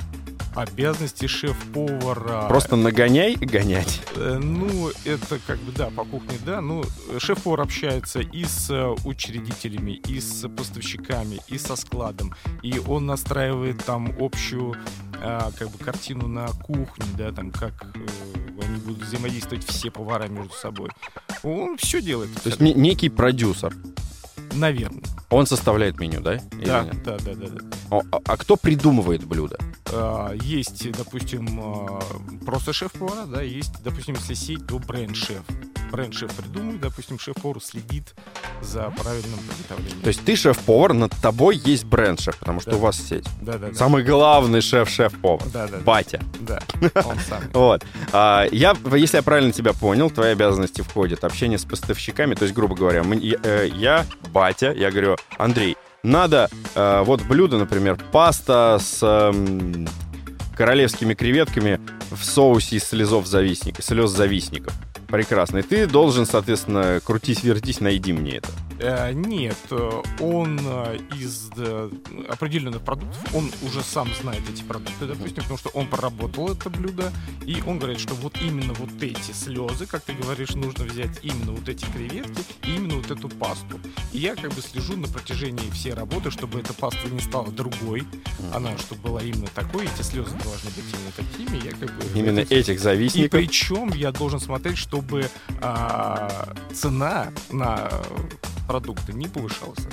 Обязанности 0.55 1.27
шеф-повара. 1.27 2.47
Просто 2.47 2.75
нагоняй 2.75 3.33
и 3.33 3.45
гонять. 3.45 4.01
Э, 4.15 4.39
Ну, 4.41 4.89
это 5.03 5.39
как 5.45 5.57
бы, 5.59 5.71
да, 5.73 5.89
по 5.89 6.05
кухне, 6.05 6.37
да. 6.45 6.61
Ну, 6.61 6.83
э, 7.09 7.19
шеф-повар 7.19 7.61
общается 7.61 8.19
и 8.21 8.45
с 8.45 8.69
э, 8.69 8.95
учредителями, 9.03 9.91
и 9.91 10.19
с 10.19 10.47
поставщиками, 10.49 11.39
и 11.47 11.57
со 11.57 11.75
складом. 11.75 12.33
И 12.61 12.79
он 12.87 13.05
настраивает 13.05 13.83
там 13.83 14.13
общую 14.19 14.75
а, 15.21 15.51
как 15.57 15.69
бы 15.71 15.77
картину 15.77 16.27
на 16.27 16.47
кухне, 16.47 17.05
да, 17.17 17.31
там 17.31 17.51
как 17.51 17.73
э, 17.95 17.99
они 18.63 18.77
будут 18.77 19.03
взаимодействовать 19.03 19.65
все 19.65 19.89
повара 19.91 20.27
между 20.27 20.53
собой. 20.53 20.89
Он 21.43 21.77
все 21.77 22.01
делает. 22.01 22.33
То 22.43 22.49
есть 22.49 22.61
не- 22.61 22.73
некий 22.73 23.09
продюсер. 23.09 23.73
Наверное. 24.55 25.03
Он 25.29 25.45
составляет 25.45 25.99
меню, 25.99 26.21
да? 26.21 26.39
Да, 26.65 26.83
да, 27.03 27.17
да, 27.17 27.33
да, 27.35 27.47
да. 27.47 27.61
О, 27.89 28.01
а, 28.11 28.19
а 28.25 28.37
кто 28.37 28.55
придумывает 28.55 29.25
блюдо? 29.25 29.57
А, 29.91 30.33
Есть, 30.33 30.89
допустим, 30.91 31.59
а, 31.61 32.01
просто 32.45 32.73
шеф-повара, 32.73 33.25
да, 33.25 33.41
есть, 33.41 33.73
допустим, 33.83 34.15
если 34.15 34.33
сеть, 34.33 34.65
то 34.67 34.79
бренд-шеф. 34.79 35.43
Бренд-шеф 35.95 36.31
придумывает, 36.33 36.81
допустим, 36.81 37.17
шеф-повар 37.19 37.61
следит 37.61 38.13
за 38.61 38.89
правильным 38.91 39.39
приготовлением. 39.39 40.01
То 40.01 40.07
есть 40.09 40.25
ты 40.25 40.35
шеф-повар, 40.35 40.93
над 40.93 41.11
тобой 41.21 41.55
есть 41.63 41.85
бренд-шеф, 41.85 42.37
потому 42.37 42.59
что 42.59 42.71
Да. 42.71 42.77
у 42.77 42.79
вас 42.79 42.97
сеть. 42.97 43.25
да, 43.41 43.57
да, 43.57 43.69
да. 43.69 43.73
Самый 43.73 44.03
главный 44.03 44.61
шеф-шеф-повар. 44.61 45.47
Да, 45.53 45.67
да, 45.67 45.77
да. 45.77 45.83
Батя. 45.83 46.21
Да, 46.41 46.59
он 47.05 47.17
сам. 47.27 47.41
Вот. 47.53 47.83
А, 48.11 48.45
я, 48.51 48.75
если 48.95 49.17
я 49.17 49.23
правильно 49.23 49.51
тебя 49.51 49.73
понял, 49.73 50.09
твои 50.09 50.31
обязанности 50.31 50.81
входят 50.81 51.23
общение 51.23 51.57
с 51.57 51.65
поставщиками. 51.65 52.35
То 52.35 52.43
есть, 52.43 52.53
грубо 52.55 52.75
говоря, 52.75 53.03
мы- 53.03 53.15
я, 53.19 53.37
э, 53.43 53.67
я, 53.73 54.05
батя, 54.33 54.71
я 54.71 54.91
говорю, 54.91 55.15
Андрей, 55.37 55.77
надо 56.03 56.49
э, 56.75 57.03
вот 57.05 57.21
блюдо, 57.23 57.57
например, 57.57 57.97
паста 58.11 58.77
с 58.79 58.99
эм, 59.01 59.87
королевскими 60.55 61.13
креветками 61.13 61.79
в 62.11 62.23
соусе 62.23 62.75
из 62.77 62.83
слезов 62.83 63.25
завистников, 63.27 63.83
слез 63.83 64.11
завистников. 64.11 64.73
Прекрасно. 65.07 65.59
И 65.59 65.61
ты 65.61 65.87
должен, 65.87 66.25
соответственно, 66.25 66.99
крутись-вертись, 67.03 67.79
найди 67.79 68.13
мне 68.13 68.37
это. 68.37 68.49
Э, 68.79 69.13
нет, 69.13 69.57
э, 69.71 70.01
он 70.19 70.59
э, 70.61 70.97
из 71.17 71.49
определенных 72.29 72.81
продуктов, 72.81 73.35
он 73.35 73.49
уже 73.63 73.81
сам 73.81 74.09
знает 74.21 74.41
эти 74.49 74.63
продукты, 74.63 75.05
допустим, 75.05 75.43
потому 75.43 75.57
что 75.57 75.69
он 75.69 75.87
проработал 75.87 76.49
это 76.51 76.69
блюдо, 76.69 77.11
и 77.45 77.63
он 77.65 77.79
говорит, 77.79 77.99
что 77.99 78.13
вот 78.15 78.37
именно 78.41 78.73
вот 78.73 78.89
эти 79.01 79.31
слезы, 79.31 79.85
как 79.85 80.03
ты 80.03 80.13
говоришь, 80.13 80.49
нужно 80.55 80.83
взять 80.85 81.19
именно 81.23 81.53
вот 81.53 81.69
эти 81.69 81.85
креветки 81.85 82.41
и 82.63 82.75
именно 82.75 82.95
вот 82.97 83.09
эту 83.11 83.29
пасту. 83.29 83.79
И 84.11 84.19
я 84.19 84.35
как 84.35 84.53
бы 84.53 84.61
слежу 84.61 84.97
на 84.97 85.07
протяжении 85.07 85.69
всей 85.71 85.93
работы, 85.93 86.29
чтобы 86.31 86.59
эта 86.59 86.73
паста 86.73 87.07
не 87.09 87.21
стала 87.21 87.47
другой, 87.47 88.03
она 88.53 88.77
чтобы 88.77 89.01
была 89.01 89.21
именно 89.21 89.47
такой, 89.55 89.85
эти 89.85 90.01
слезы 90.01 90.35
должны 90.43 90.69
быть 90.71 90.85
именно 90.93 91.11
такими. 91.15 91.63
Я 91.65 91.71
как 91.71 91.95
бы 91.97 92.19
Именно 92.19 92.39
этим- 92.39 92.57
этих 92.57 92.75
и 92.75 92.77
завистников. 92.77 93.31
причем 93.31 93.93
я 93.93 94.11
должен 94.11 94.39
смотреть, 94.39 94.77
чтобы 94.77 95.29
а, 95.61 96.53
цена 96.73 97.31
на 97.51 97.89
продукты 98.67 99.13
не 99.13 99.27
соответственно. 99.27 99.89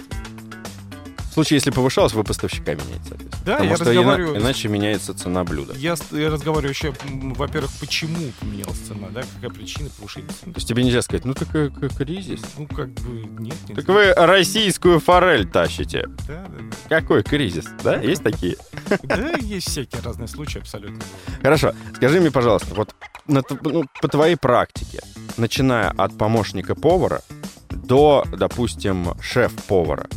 В 1.30 1.34
случае, 1.34 1.56
если 1.56 1.70
повышалось, 1.70 2.12
вы 2.12 2.24
поставщика 2.24 2.74
меняете, 2.74 3.04
соответственно. 3.08 3.42
Да, 3.46 3.52
Потому 3.54 3.70
я 3.70 3.76
что 3.76 3.84
ина- 3.84 3.90
разговариваю 3.94 4.38
с- 4.38 4.42
иначе 4.42 4.68
меняется 4.68 5.14
цена 5.14 5.44
блюда. 5.44 5.72
Я, 5.78 5.94
я 6.10 6.28
разговариваю 6.30 6.68
еще, 6.74 6.92
м, 7.08 7.32
во-первых, 7.32 7.70
почему 7.80 8.18
поменялась 8.38 8.76
цена, 8.80 9.08
да, 9.08 9.22
какая 9.36 9.48
причина 9.50 9.88
повышения 9.96 10.28
цены. 10.28 10.52
То 10.52 10.58
есть 10.58 10.68
тебе 10.68 10.84
нельзя 10.84 11.00
сказать, 11.00 11.24
ну 11.24 11.32
так 11.32 11.48
э, 11.56 11.70
к- 11.70 11.96
кризис. 11.96 12.42
Ну, 12.58 12.66
как 12.66 12.90
бы, 12.90 13.20
нет, 13.40 13.54
нет. 13.66 13.76
Так 13.76 13.88
вы 13.88 14.12
российскую 14.12 15.00
форель 15.00 15.48
тащите. 15.48 16.06
Да, 16.28 16.44
да, 16.46 17.00
Какой 17.00 17.22
кризис? 17.22 17.64
Да, 17.82 17.96
есть 17.96 18.22
такие? 18.22 18.58
да. 18.90 18.98
Да, 19.16 19.30
есть 19.38 19.70
всякие 19.70 20.02
разные 20.02 20.28
случаи 20.28 20.58
абсолютно. 20.58 21.00
Хорошо. 21.40 21.72
Скажи 21.96 22.20
мне, 22.20 22.30
пожалуйста, 22.30 22.74
вот 22.74 22.94
на 23.26 23.42
ну, 23.62 23.84
по 24.02 24.08
твоей 24.08 24.36
практике, 24.36 25.00
начиная 25.38 25.88
от 25.88 26.18
помощника 26.18 26.74
повара 26.74 27.22
до, 27.92 28.24
допустим, 28.32 29.08
шеф-повара, 29.20 30.08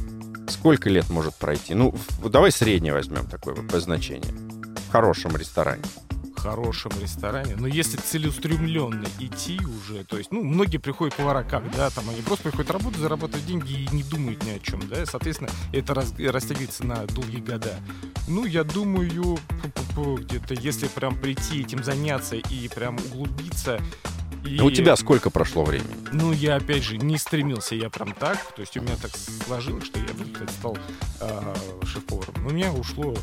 сколько 0.47 0.89
лет 0.89 1.09
может 1.09 1.35
пройти? 1.35 1.73
Ну, 1.73 1.93
давай 2.23 2.49
среднее 2.49 2.93
возьмем 2.93 3.27
такое 3.27 3.53
вот 3.53 3.69
значение. 3.81 4.33
В 4.87 4.91
хорошем 4.93 5.35
ресторане. 5.35 5.83
Хорошем 6.37 6.93
ресторане. 7.01 7.57
Но 7.57 7.67
если 7.67 7.97
целеустремленно 7.97 9.03
идти 9.19 9.59
уже, 9.59 10.05
то 10.05 10.17
есть, 10.17 10.31
ну, 10.31 10.41
многие 10.41 10.77
приходят 10.77 11.15
повара 11.15 11.43
как, 11.43 11.69
да, 11.75 11.89
там 11.89 12.09
они 12.09 12.21
просто 12.21 12.45
приходят 12.49 12.71
работать, 12.71 13.01
зарабатывать 13.01 13.45
деньги 13.45 13.73
и 13.73 13.89
не 13.93 14.03
думают 14.03 14.41
ни 14.45 14.51
о 14.51 14.59
чем, 14.59 14.87
да, 14.87 15.05
соответственно, 15.05 15.49
это 15.73 15.93
раз- 15.93 16.13
растягивается 16.17 16.85
на 16.85 17.05
долгие 17.07 17.41
года. 17.41 17.73
Ну, 18.29 18.45
я 18.45 18.63
думаю, 18.63 19.37
где-то, 19.97 20.53
если 20.53 20.87
прям 20.87 21.19
прийти 21.19 21.59
этим 21.61 21.83
заняться 21.83 22.37
и 22.37 22.69
прям 22.69 22.95
углубиться, 23.11 23.81
и... 24.45 24.57
А 24.59 24.63
у 24.63 24.71
тебя 24.71 24.95
сколько 24.95 25.29
прошло 25.29 25.63
времени? 25.63 25.95
Ну, 26.11 26.31
я, 26.31 26.55
опять 26.55 26.83
же, 26.83 26.97
не 26.97 27.17
стремился 27.17 27.75
я 27.75 27.89
прям 27.89 28.13
так. 28.13 28.37
То 28.55 28.61
есть 28.61 28.77
у 28.77 28.81
меня 28.81 28.95
так 29.01 29.11
сложилось, 29.45 29.85
что 29.85 29.99
я, 29.99 30.05
в 30.05 30.19
результате 30.21 30.51
стал 30.53 30.77
а, 31.21 31.53
шеф-поваром. 31.85 32.45
У 32.45 32.49
меня 32.51 32.71
ушло 32.71 33.15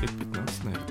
лет 0.00 0.10
15, 0.10 0.64
наверное. 0.64 0.86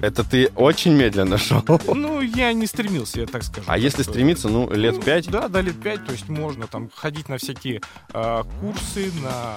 Это 0.00 0.24
ты 0.24 0.48
очень 0.56 0.94
медленно 0.94 1.36
шел. 1.36 1.62
Ну, 1.94 2.22
я 2.22 2.54
не 2.54 2.66
стремился, 2.66 3.20
я 3.20 3.26
так 3.26 3.42
скажу. 3.42 3.66
А 3.68 3.76
если 3.76 4.02
Что- 4.02 4.12
стремиться, 4.12 4.48
ну, 4.48 4.70
лет 4.72 4.96
Ну, 4.96 5.02
пять? 5.02 5.28
Да, 5.30 5.48
да, 5.48 5.60
лет 5.60 5.78
пять. 5.80 6.06
То 6.06 6.12
есть 6.12 6.28
можно 6.28 6.66
там 6.66 6.90
ходить 6.94 7.28
на 7.28 7.36
всякие 7.36 7.82
а, 8.12 8.44
курсы, 8.60 9.12
на, 9.22 9.56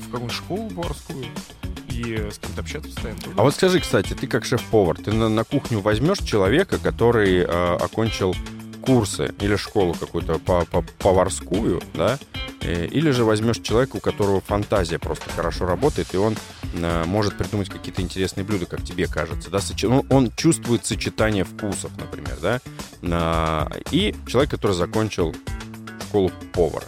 в 0.00 0.04
какую-нибудь 0.06 0.32
школу 0.34 0.70
поварскую 0.70 1.26
и 1.92 2.30
с 2.30 2.38
кем-то 2.38 2.60
общаться 2.62 2.90
постоянно. 2.90 3.20
А 3.36 3.42
вот 3.42 3.54
скажи, 3.54 3.80
кстати, 3.80 4.14
ты 4.14 4.26
как 4.26 4.44
шеф-повар, 4.44 4.96
ты 4.98 5.12
на, 5.12 5.28
на 5.28 5.44
кухню 5.44 5.80
возьмешь 5.80 6.18
человека, 6.18 6.78
который 6.78 7.38
э, 7.40 7.44
окончил 7.76 8.34
курсы 8.80 9.32
или 9.40 9.54
школу 9.56 9.94
какую-то 9.94 10.38
по, 10.38 10.64
по- 10.64 10.82
поварскую, 10.98 11.80
да, 11.94 12.18
Э, 12.64 12.86
или 12.86 13.10
же 13.10 13.24
возьмешь 13.24 13.58
человека, 13.58 13.96
у 13.96 13.98
которого 14.00 14.40
фантазия 14.40 15.00
просто 15.00 15.28
хорошо 15.30 15.66
работает, 15.66 16.14
и 16.14 16.16
он 16.16 16.36
э, 16.74 17.04
может 17.06 17.36
придумать 17.36 17.68
какие-то 17.68 18.02
интересные 18.02 18.44
блюда, 18.44 18.66
как 18.66 18.84
тебе 18.84 19.08
кажется, 19.08 19.50
да, 19.50 19.58
сочи- 19.58 19.88
ну, 19.88 20.06
он 20.10 20.30
чувствует 20.36 20.86
сочетание 20.86 21.42
вкусов, 21.42 21.90
например, 21.98 22.36
да, 22.40 22.60
На- 23.00 23.68
и 23.90 24.14
человек, 24.28 24.50
который 24.52 24.76
закончил 24.76 25.34
школу 26.08 26.30
повара. 26.52 26.86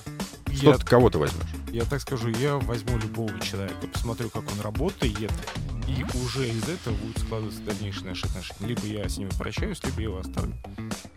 Что 0.54 0.70
Я 0.70 0.76
ты- 0.78 0.87
кого 0.87 1.11
ты 1.11 1.18
возьмешь? 1.18 1.42
Я 1.75 1.85
так 1.87 2.00
скажу, 2.00 2.28
я 2.28 2.54
возьму 2.59 2.97
любого 2.99 3.33
человека, 3.40 3.88
посмотрю, 3.93 4.31
как 4.31 4.45
он 4.52 4.61
работает, 4.61 5.33
и 5.88 6.04
уже 6.25 6.49
из 6.49 6.62
этого 6.69 6.95
будут 6.95 7.19
складываться 7.19 7.61
дальнейшие 7.62 8.11
наши 8.11 8.26
отношения. 8.26 8.69
Либо 8.69 8.87
я 8.87 9.09
с 9.09 9.19
ними 9.19 9.31
прощаюсь, 9.37 9.83
либо 9.83 9.97
я 10.00 10.04
его 10.04 10.19
оставлю. 10.19 10.52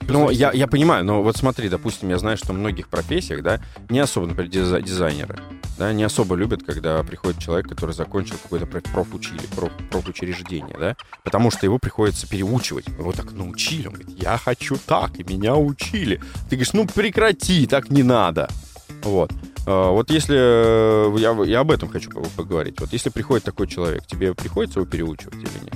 Ну, 0.07 0.31
я, 0.31 0.51
я 0.51 0.65
понимаю, 0.65 1.05
но 1.05 1.21
вот 1.21 1.37
смотри, 1.37 1.69
допустим, 1.69 2.09
я 2.09 2.17
знаю, 2.17 2.37
что 2.37 2.53
в 2.53 2.55
многих 2.57 2.87
профессиях, 2.87 3.43
да, 3.43 3.61
не 3.89 3.99
особо, 3.99 4.25
например, 4.25 4.49
дизай- 4.51 4.81
дизайнеры, 4.81 5.37
да, 5.77 5.93
не 5.93 6.03
особо 6.03 6.33
любят, 6.33 6.63
когда 6.63 7.03
приходит 7.03 7.39
человек, 7.39 7.69
который 7.69 7.93
закончил 7.93 8.37
какое-то 8.41 8.65
проф- 8.65 8.91
профучили, 8.91 9.41
проф- 9.55 9.89
профучреждение, 9.91 10.75
да, 10.79 10.95
потому 11.23 11.51
что 11.51 11.67
его 11.67 11.77
приходится 11.77 12.27
переучивать. 12.27 12.87
Его 12.87 13.11
так 13.11 13.31
научили, 13.31 13.85
он 13.85 13.93
говорит, 13.93 14.19
я 14.19 14.39
хочу 14.39 14.77
так, 14.87 15.19
и 15.19 15.23
меня 15.23 15.55
учили. 15.55 16.19
Ты 16.49 16.55
говоришь, 16.55 16.73
ну 16.73 16.87
прекрати, 16.87 17.67
так 17.67 17.91
не 17.91 18.01
надо. 18.01 18.49
Вот. 19.11 19.31
А, 19.65 19.91
Вот 19.91 20.09
если... 20.11 20.35
э, 20.37 21.17
Я, 21.19 21.31
я 21.45 21.59
об 21.61 21.71
этом 21.71 21.89
хочу 21.89 22.09
по- 22.09 22.21
поговорить. 22.35 22.79
Вот 22.79 22.93
если 22.93 23.09
приходит 23.09 23.43
такой 23.45 23.67
человек, 23.67 24.05
тебе 24.07 24.33
приходится 24.33 24.79
его 24.79 24.89
переучивать 24.89 25.35
или 25.35 25.63
нет? 25.65 25.73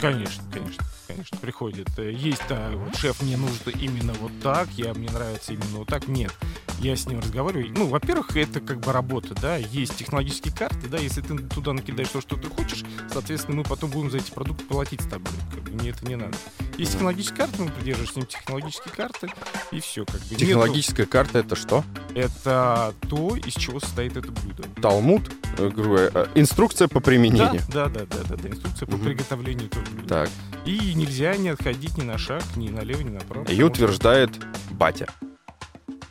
Конечно, 0.00 0.42
конечно, 0.52 0.84
конечно, 1.12 1.38
приходит. 1.38 1.88
Э, 1.98 2.10
Есть, 2.12 2.42
да, 2.48 2.70
вот 2.74 2.96
шеф, 2.96 3.20
мне 3.22 3.36
нужно 3.36 3.70
именно 3.70 4.12
вот 4.14 4.32
так, 4.42 4.68
я, 4.76 4.94
мне 4.94 5.08
нравится 5.10 5.52
именно 5.52 5.78
вот 5.78 5.88
так. 5.88 6.08
Нет, 6.08 6.32
я 6.80 6.96
с 6.96 7.06
ним 7.06 7.20
разговариваю. 7.20 7.72
Ну, 7.76 7.86
во-первых, 7.88 8.36
это 8.36 8.60
как 8.60 8.80
бы 8.80 8.92
работа, 8.92 9.34
да, 9.40 9.56
есть 9.56 9.96
технологические 9.96 10.54
карты, 10.54 10.88
да, 10.88 10.98
если 10.98 11.20
ты 11.20 11.36
туда 11.38 11.72
накидаешь 11.72 12.08
то, 12.10 12.20
что 12.20 12.36
ты 12.36 12.48
хочешь, 12.48 12.84
соответственно, 13.12 13.58
мы 13.58 13.62
потом 13.64 13.90
будем 13.90 14.10
за 14.10 14.18
эти 14.18 14.30
продукты 14.30 14.64
платить 14.64 15.00
с 15.02 15.06
тобой. 15.06 15.32
Как 15.54 15.62
бы 15.64 15.70
мне 15.72 15.90
это 15.90 16.06
не 16.06 16.16
надо. 16.16 16.36
Есть 16.78 16.92
технологические 16.92 17.36
карты, 17.36 17.62
мы 17.62 17.70
придерживаемся 17.70 18.12
с 18.12 18.16
ним 18.16 18.26
технологические 18.26 18.94
карты, 18.94 19.28
и 19.70 19.80
все, 19.80 20.04
как 20.04 20.20
бы. 20.20 20.26
Нету- 20.30 20.36
Технологическая 20.46 21.06
карта— 21.06 21.38
это 21.40 21.56
что? 21.56 21.84
Это 22.14 22.94
то, 23.08 23.36
из 23.36 23.54
чего 23.54 23.80
состоит 23.80 24.16
это 24.16 24.30
блюдо. 24.32 24.64
Талмуд? 24.80 25.30
Э, 25.58 25.70
э, 25.74 26.26
Инструкция 26.34 26.88
по 26.88 26.94
Да, 26.94 27.00
применению. 27.00 27.60
да, 27.68 27.86
да, 27.86 28.06
да, 28.06 28.16
да, 28.28 28.36
да, 28.36 28.48
инструкция 28.48 28.86
по 28.86 28.96
приготовлению 28.96 29.66
этого 29.66 29.82
блюда. 29.84 30.08
Так. 30.08 30.30
И 30.64 30.92
нельзя 31.00 31.36
не 31.36 31.48
отходить 31.48 31.96
ни 31.98 32.02
на 32.02 32.18
шаг, 32.18 32.42
ни 32.56 32.68
налево, 32.68 33.00
ни 33.00 33.10
направо. 33.10 33.44
И 33.46 33.62
утверждает 33.62 34.30
батя. 34.70 35.06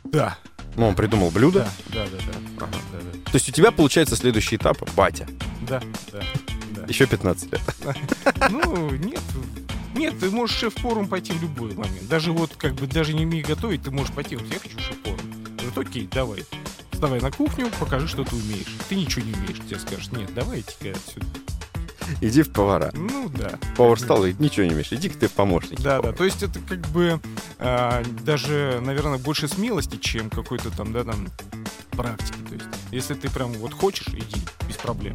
Да, 0.04 0.36
Ну, 0.76 0.88
он 0.88 0.94
придумал 0.94 1.30
блюдо. 1.30 1.66
да, 1.88 2.04
да, 2.04 2.10
да, 2.10 2.32
да. 2.32 2.64
Ага. 2.66 2.76
да, 2.92 2.98
да. 3.00 3.18
То 3.30 3.34
есть 3.34 3.48
у 3.48 3.52
тебя 3.52 3.70
получается 3.70 4.16
следующий 4.16 4.56
этап— 4.56 4.78
батя. 4.96 5.26
Да, 5.68 5.80
да, 6.12 6.20
да. 6.74 6.84
Еще 6.88 7.06
15 7.06 7.52
лет. 7.52 7.60
Ну, 8.50 8.90
нет. 8.90 9.20
Нет, 9.94 10.18
ты 10.18 10.30
можешь 10.30 10.56
шеф-форум 10.56 11.08
пойти 11.08 11.32
в 11.32 11.42
любой 11.42 11.74
момент. 11.74 12.08
Даже 12.08 12.32
вот, 12.32 12.54
как 12.56 12.74
бы, 12.74 12.86
даже 12.86 13.12
не 13.12 13.24
умея 13.24 13.44
готовить, 13.44 13.82
ты 13.82 13.90
можешь 13.90 14.12
пойти, 14.14 14.36
вот 14.36 14.46
я 14.52 14.58
хочу 14.58 14.78
шеф-форум. 14.78 15.20
Говорит, 15.56 15.78
окей, 15.78 16.08
давай. 16.10 16.44
Вставай 16.92 17.20
на 17.20 17.30
кухню, 17.30 17.68
покажи, 17.78 18.06
что 18.08 18.24
ты 18.24 18.34
умеешь. 18.36 18.66
Ты 18.88 18.94
ничего 18.96 19.24
не 19.26 19.32
умеешь. 19.34 19.58
Тебе 19.68 19.78
скажешь, 19.78 20.10
нет, 20.12 20.32
давай 20.34 20.60
иди 20.60 20.90
отсюда. 20.90 21.26
Иди 22.20 22.42
в 22.42 22.52
повара. 22.52 22.90
Ну, 22.94 23.28
да. 23.28 23.58
Повар 23.76 23.96
встал 23.96 24.24
и 24.24 24.34
ничего 24.38 24.66
не 24.66 24.72
умеешь. 24.72 24.92
Иди-ка 24.92 25.18
ты 25.18 25.28
в 25.28 25.32
помощники. 25.32 25.80
Да, 25.80 25.96
да. 25.96 26.02
повара». 26.02 26.16
То 26.16 26.24
есть 26.24 26.42
это 26.42 26.58
как 26.60 26.80
бы 26.88 27.20
а, 27.58 28.02
даже, 28.24 28.80
наверное, 28.82 29.18
больше 29.18 29.48
смелости, 29.48 29.96
чем 29.96 30.30
какой-то 30.30 30.70
там, 30.70 30.92
да, 30.92 31.04
там 31.04 31.28
практики. 31.90 32.38
То 32.48 32.54
есть, 32.54 32.66
если 32.90 33.14
ты 33.14 33.30
прям 33.30 33.52
вот 33.54 33.72
хочешь, 33.72 34.08
иди, 34.08 34.40
без 34.68 34.76
проблем. 34.76 35.14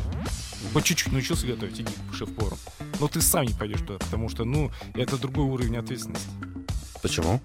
По 0.73 0.81
чуть-чуть 0.81 1.11
научился 1.11 1.47
готовить, 1.47 1.79
иди 1.79 1.93
к 2.11 2.15
шеф-повару. 2.15 2.57
Но 2.99 3.07
ты 3.07 3.21
сам 3.21 3.45
не 3.45 3.53
пойдешь 3.53 3.81
туда, 3.81 3.99
потому 3.99 4.29
что, 4.29 4.45
ну, 4.45 4.71
это 4.93 5.17
другой 5.17 5.45
уровень 5.45 5.77
ответственности. 5.77 6.27
Почему? 7.01 7.39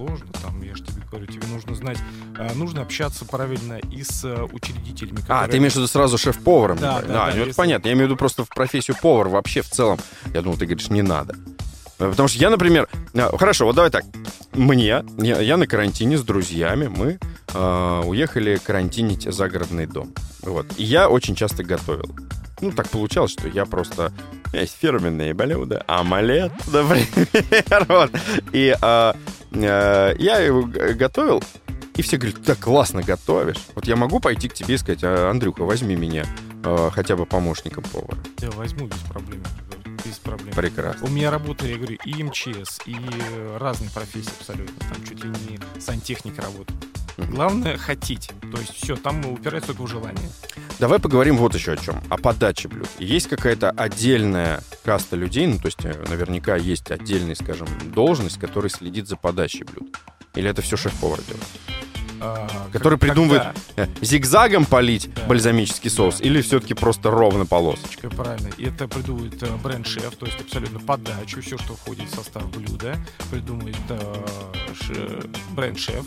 Сложно, 0.00 0.28
там, 0.42 0.62
я 0.62 0.74
же 0.74 0.82
тебе 0.82 1.02
говорю, 1.10 1.26
тебе 1.26 1.46
нужно 1.48 1.74
знать, 1.74 1.98
а, 2.38 2.54
нужно 2.54 2.80
общаться 2.80 3.26
правильно 3.26 3.74
и 3.92 4.02
с 4.02 4.22
а, 4.24 4.44
учредителями. 4.50 5.18
А, 5.18 5.20
которые- 5.26 5.48
ты 5.50 5.56
имеешь 5.58 5.74
в 5.74 5.76
виду 5.76 5.88
сразу 5.88 6.16
шеф-поваром? 6.16 6.78
Да, 6.78 7.02
да, 7.02 7.26
А, 7.26 7.26
да, 7.30 7.32
ну 7.36 7.40
если- 7.44 7.52
понятно. 7.52 7.88
Я 7.88 7.92
имею 7.92 8.06
в 8.06 8.10
виду 8.10 8.16
просто 8.16 8.42
в 8.46 8.48
профессию 8.48 8.96
повар 9.02 9.28
вообще 9.28 9.60
в 9.60 9.68
целом. 9.68 9.98
Я 10.32 10.40
думал, 10.40 10.56
ты 10.56 10.64
говоришь, 10.64 10.88
не 10.88 11.02
надо. 11.02 11.34
Э, 11.98 12.08
Потому 12.08 12.28
что 12.30 12.38
я, 12.38 12.48
например... 12.48 12.88
а, 13.14 13.36
Хорошо, 13.36 13.66
вот 13.66 13.76
давай 13.76 13.90
так. 13.90 14.04
Мне, 14.54 15.04
я, 15.18 15.38
я 15.38 15.56
на 15.58 15.66
карантине 15.66 16.16
с 16.16 16.22
друзьями, 16.22 16.86
мы 16.86 17.18
э, 17.52 18.02
уехали 18.06 18.56
карантинить 18.56 19.30
загородный 19.30 19.84
дом. 19.84 20.14
Вот. 20.40 20.64
И 20.78 20.82
я 20.82 21.10
очень 21.10 21.34
часто 21.34 21.62
готовил. 21.62 22.08
Ну, 22.60 22.72
так 22.72 22.88
получалось, 22.88 23.32
что 23.32 23.48
я 23.48 23.64
просто... 23.64 24.12
У 24.46 24.48
меня 24.52 24.62
есть 24.62 24.76
фирменные 24.80 25.34
блюда. 25.34 25.84
Омлет, 25.86 26.52
например. 26.66 27.86
Вот. 27.88 28.10
И 28.52 28.76
а, 28.80 29.16
э, 29.52 30.14
я 30.18 30.38
его 30.38 30.62
готовил, 30.64 31.42
и 31.96 32.02
все 32.02 32.16
говорят, 32.16 32.42
так 32.42 32.58
классно 32.58 33.02
готовишь. 33.02 33.58
Вот 33.74 33.86
я 33.86 33.96
могу 33.96 34.20
пойти 34.20 34.48
к 34.48 34.54
тебе 34.54 34.74
и 34.74 34.78
сказать, 34.78 35.00
«А, 35.02 35.30
Андрюха, 35.30 35.64
возьми 35.64 35.96
меня 35.96 36.24
э, 36.64 36.90
хотя 36.92 37.16
бы 37.16 37.26
помощником 37.26 37.84
повара. 37.84 38.18
Я 38.38 38.50
возьму 38.52 38.86
без 38.86 38.98
проблем. 39.00 39.42
Без 40.04 40.18
проблем. 40.18 40.54
Прекрасно. 40.54 41.06
У 41.06 41.10
меня 41.10 41.30
работали, 41.30 41.72
я 41.72 41.76
говорю, 41.76 41.98
и 42.04 42.22
МЧС, 42.22 42.80
и 42.86 42.96
разные 43.58 43.90
профессии 43.90 44.32
абсолютно. 44.38 44.74
Там 44.88 45.04
чуть 45.06 45.22
ли 45.22 45.30
не 45.30 45.80
сантехник 45.80 46.38
работает. 46.38 46.80
Главное 47.28 47.76
хотеть. 47.76 48.30
То 48.50 48.58
есть 48.58 48.74
все, 48.74 48.96
там 48.96 49.24
упирается 49.26 49.68
только 49.68 49.82
в 49.82 49.88
желание. 49.88 50.30
Давай 50.80 50.98
поговорим 50.98 51.36
вот 51.36 51.54
еще 51.54 51.72
о 51.72 51.76
чем. 51.76 52.02
О 52.08 52.16
подаче 52.16 52.66
блюд. 52.66 52.88
Есть 52.98 53.28
какая-то 53.28 53.70
отдельная 53.70 54.62
каста 54.82 55.14
людей, 55.14 55.46
ну, 55.46 55.58
то 55.58 55.66
есть 55.66 55.84
э, 55.84 55.92
наверняка 56.08 56.56
есть 56.56 56.90
отдельная, 56.90 57.34
скажем, 57.34 57.68
должность, 57.94 58.40
которая 58.40 58.70
следит 58.70 59.06
за 59.06 59.16
подачей 59.16 59.64
блюд. 59.64 59.94
Или 60.34 60.48
это 60.48 60.62
все 60.62 60.78
шеф-повар 60.78 61.20
делает? 61.20 61.44
А, 62.20 62.48
Который 62.72 62.98
как- 62.98 63.08
придумывает 63.08 63.42
когда? 63.76 63.84
э, 63.84 63.88
зигзагом 64.02 64.64
полить 64.66 65.08
Да. 65.14 65.24
бальзамический 65.26 65.90
соус 65.90 66.18
Да. 66.18 66.24
или 66.24 66.42
все-таки 66.42 66.74
просто 66.74 67.10
ровно 67.10 67.46
полосочкой? 67.46 68.10
Правильно. 68.10 68.48
И 68.58 68.64
это 68.66 68.86
придумывает 68.88 69.42
э, 69.42 69.56
бренд-шеф, 69.56 70.14
то 70.16 70.26
есть 70.26 70.40
абсолютно 70.40 70.80
подачу, 70.80 71.40
все, 71.42 71.56
что 71.58 71.74
входит 71.74 72.10
в 72.10 72.14
состав 72.14 72.48
блюда, 72.50 72.96
придумывает 73.30 73.76
э, 73.88 74.24
бренд-шеф. 75.52 76.04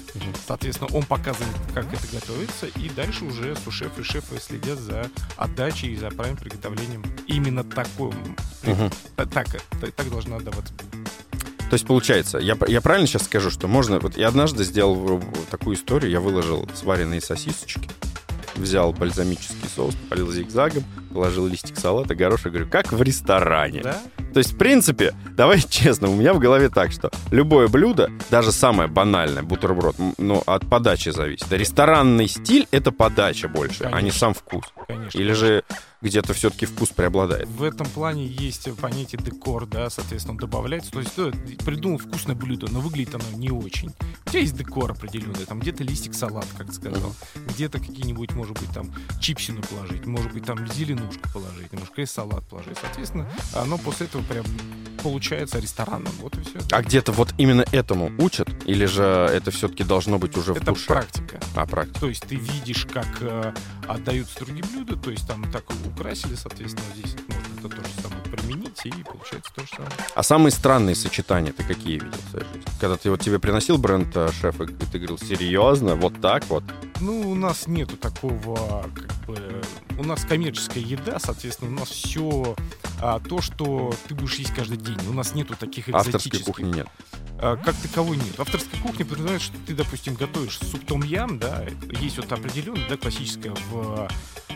Соответственно, 0.48 0.90
он 0.94 1.04
показывает, 1.04 1.54
как 1.74 1.92
это 1.94 2.08
готовится, 2.12 2.68
и 2.68 2.90
дальше 2.90 3.26
уже 3.26 3.56
сушеф 3.64 3.98
и 4.00 4.04
шефы 4.04 4.40
следят 4.40 4.80
за 4.80 5.08
отдачей 5.38 5.94
и 5.94 5.96
за 5.96 6.10
правильным 6.10 6.38
приготовлением 6.42 7.04
именно 7.28 7.64
таком. 7.64 8.14
Мгм. 8.64 8.92
Так, 9.16 9.30
так, 9.80 9.94
так 9.96 10.10
должно 10.10 10.38
отдаваться. 10.38 10.74
То 11.74 11.76
есть 11.76 11.88
получается, 11.88 12.38
я, 12.38 12.56
я 12.68 12.82
правильно 12.82 13.08
сейчас 13.08 13.24
скажу, 13.24 13.50
что 13.50 13.68
можно... 13.68 13.98
Вот 13.98 14.16
я 14.16 14.28
однажды 14.28 14.64
сделал 14.64 15.20
такую 15.50 15.76
историю, 15.76 16.12
я 16.12 16.20
выложил 16.20 16.70
сваренные 16.76 17.20
сосисочки, 17.20 17.90
взял 18.54 18.94
бальзамический 18.94 19.68
соус, 19.76 19.96
полил 20.08 20.32
зигзагом, 20.32 20.84
положил 21.12 21.48
листик 21.48 21.80
салата, 21.80 22.14
горошек, 22.14 22.52
говорю, 22.52 22.70
как 22.70 22.92
в 22.92 23.02
ресторане. 23.02 23.82
Да? 23.82 23.98
То 24.36 24.38
есть, 24.38 24.54
в 24.54 24.58
принципе, 24.60 25.16
давай 25.32 25.62
честно, 25.68 26.10
у 26.10 26.16
меня 26.16 26.36
в 26.36 26.40
голове 26.40 26.70
так, 26.70 26.92
что 26.92 27.10
любое 27.32 27.68
блюдо, 27.68 28.12
даже 28.30 28.52
самое 28.52 28.88
банальное, 28.88 29.42
бутерброд, 29.42 29.96
ну, 30.20 30.44
от 30.46 30.70
подачи 30.70 31.10
зависит. 31.10 31.52
Ресторанный 31.52 32.28
стиль— 32.28 32.68
это 32.72 32.92
подача 32.92 33.48
больше, 33.48 33.86
а 33.86 33.88
не 33.88 33.94
Конечно. 33.94 34.20
сам 34.20 34.34
вкус. 34.36 34.66
Конечно. 34.88 35.18
Или 35.18 35.34
же 35.34 35.64
где-то 36.04 36.34
все-таки 36.34 36.66
вкус 36.66 36.90
преобладает. 36.90 37.48
В 37.48 37.64
этом 37.64 37.88
плане 37.88 38.28
есть 38.28 38.70
понятие 38.76 39.20
декор, 39.22 39.66
да, 39.66 39.90
соответственно, 39.90 40.38
добавляется. 40.38 40.92
То 40.92 41.00
есть, 41.00 41.16
да, 41.16 41.32
придумал 41.66 41.98
вкусное 41.98 42.36
блюдо, 42.36 42.68
но 42.70 42.82
выглядит 42.82 43.16
оно 43.16 43.24
не 43.38 43.50
очень. 43.50 43.92
У 44.26 44.30
тебя 44.30 44.42
есть 44.42 44.58
декор 44.58 44.92
определенный, 44.92 45.46
там 45.46 45.60
где-то 45.60 45.84
листик 45.84 46.14
салат, 46.14 46.46
как 46.58 46.68
ты 46.68 46.74
сказал, 46.74 47.16
где-то 47.36 47.80
какие-нибудь, 47.80 48.34
может 48.34 48.60
быть, 48.60 48.70
там 48.72 48.94
чипсину 49.20 49.62
положить, 49.64 50.06
может 50.06 50.34
быть, 50.34 50.46
там 50.46 50.68
зеленушку 50.74 51.30
положить, 51.34 51.72
немножко 51.72 52.02
и 52.02 52.06
салат 52.06 52.48
положить. 52.48 52.78
Соответственно, 52.80 53.30
оно 53.54 53.78
после 53.78 54.08
этого 54.08 54.24
прям 54.24 54.46
получается 55.04 55.60
ресторанным. 55.60 56.12
Вот 56.22 56.36
и 56.38 56.42
все. 56.42 56.60
А 56.72 56.82
где-то 56.82 57.12
вот 57.12 57.34
именно 57.38 57.66
этому 57.72 58.12
учат? 58.18 58.48
Или 58.66 58.86
же 58.86 59.04
это 59.04 59.52
все-таки 59.52 59.84
должно 59.84 60.18
быть 60.18 60.38
уже 60.38 60.54
в 60.54 60.58
Это 60.58 60.68
душе? 60.68 60.88
практика. 60.88 61.40
А, 61.56 61.66
практика. 61.66 62.00
То 62.00 62.08
есть 62.10 62.24
ты 62.24 62.36
видишь, 62.36 62.88
как 62.92 63.08
э, 63.22 63.54
отдаются 63.88 64.40
другие 64.40 64.64
блюда, 64.74 64.96
то 64.96 65.12
есть 65.12 65.28
там 65.28 65.44
так 65.52 65.64
украсили, 65.86 66.36
соответственно, 66.36 66.88
здесь 66.96 67.16
можно 67.28 67.68
это 67.68 67.70
то 67.70 67.88
же 67.88 67.94
самое 68.02 68.22
применить, 68.24 68.80
и 68.86 68.92
получается 69.04 69.52
то 69.54 69.62
же 69.62 69.68
самое. 69.70 69.92
А 70.16 70.24
самые 70.24 70.52
странные 70.52 70.96
сочетания 70.96 71.52
ты 71.52 71.64
какие 71.64 71.94
видел 71.96 72.18
в 72.28 72.32
своей 72.32 72.46
жизни? 72.48 72.64
Когда 72.80 72.98
ты 72.98 73.10
вот 73.10 73.22
тебе 73.22 73.40
приносил 73.40 73.78
бренд 73.78 74.16
э, 74.16 74.30
шеф, 74.42 74.60
и 74.62 74.66
ты 74.68 74.98
говорил, 75.00 75.18
серьезно, 75.20 75.96
вот 75.96 76.20
так 76.22 76.46
вот? 76.48 76.64
Ну, 77.02 77.32
у 77.32 77.36
нас 77.36 77.68
нету 77.68 77.98
такого, 77.98 78.90
как 78.96 79.12
бы... 79.28 79.62
У 80.00 80.04
нас 80.04 80.24
коммерческая 80.24 80.84
еда, 80.84 81.20
соответственно, 81.20 81.72
у 81.76 81.80
нас 81.80 81.90
все 81.90 82.56
то, 83.28 83.42
что 83.42 83.94
ты 84.08 84.16
будешь 84.16 84.36
есть 84.36 84.54
каждый 84.54 84.78
день. 84.78 84.98
У 85.10 85.14
нас 85.14 85.34
нету 85.36 85.56
таких 85.58 85.90
Авторской 85.90 86.12
экзотических. 86.12 86.46
кухни 86.46 86.72
нет. 86.72 86.88
А, 87.40 87.58
как 87.58 87.76
таковой 87.76 88.16
нет. 88.18 88.40
Авторская 88.40 88.80
кухня 88.82 89.06
подразумевает, 89.06 89.42
что 89.42 89.56
ты, 89.68 89.74
допустим, 89.76 90.14
готовишь 90.16 90.58
суп 90.60 90.86
том 90.86 91.04
ям, 91.04 91.38
да, 91.40 91.66
есть 92.00 92.18
вот 92.18 92.32
определенная, 92.32 92.88
да, 92.90 92.98
классическая 92.98 93.54
в... 93.70 94.10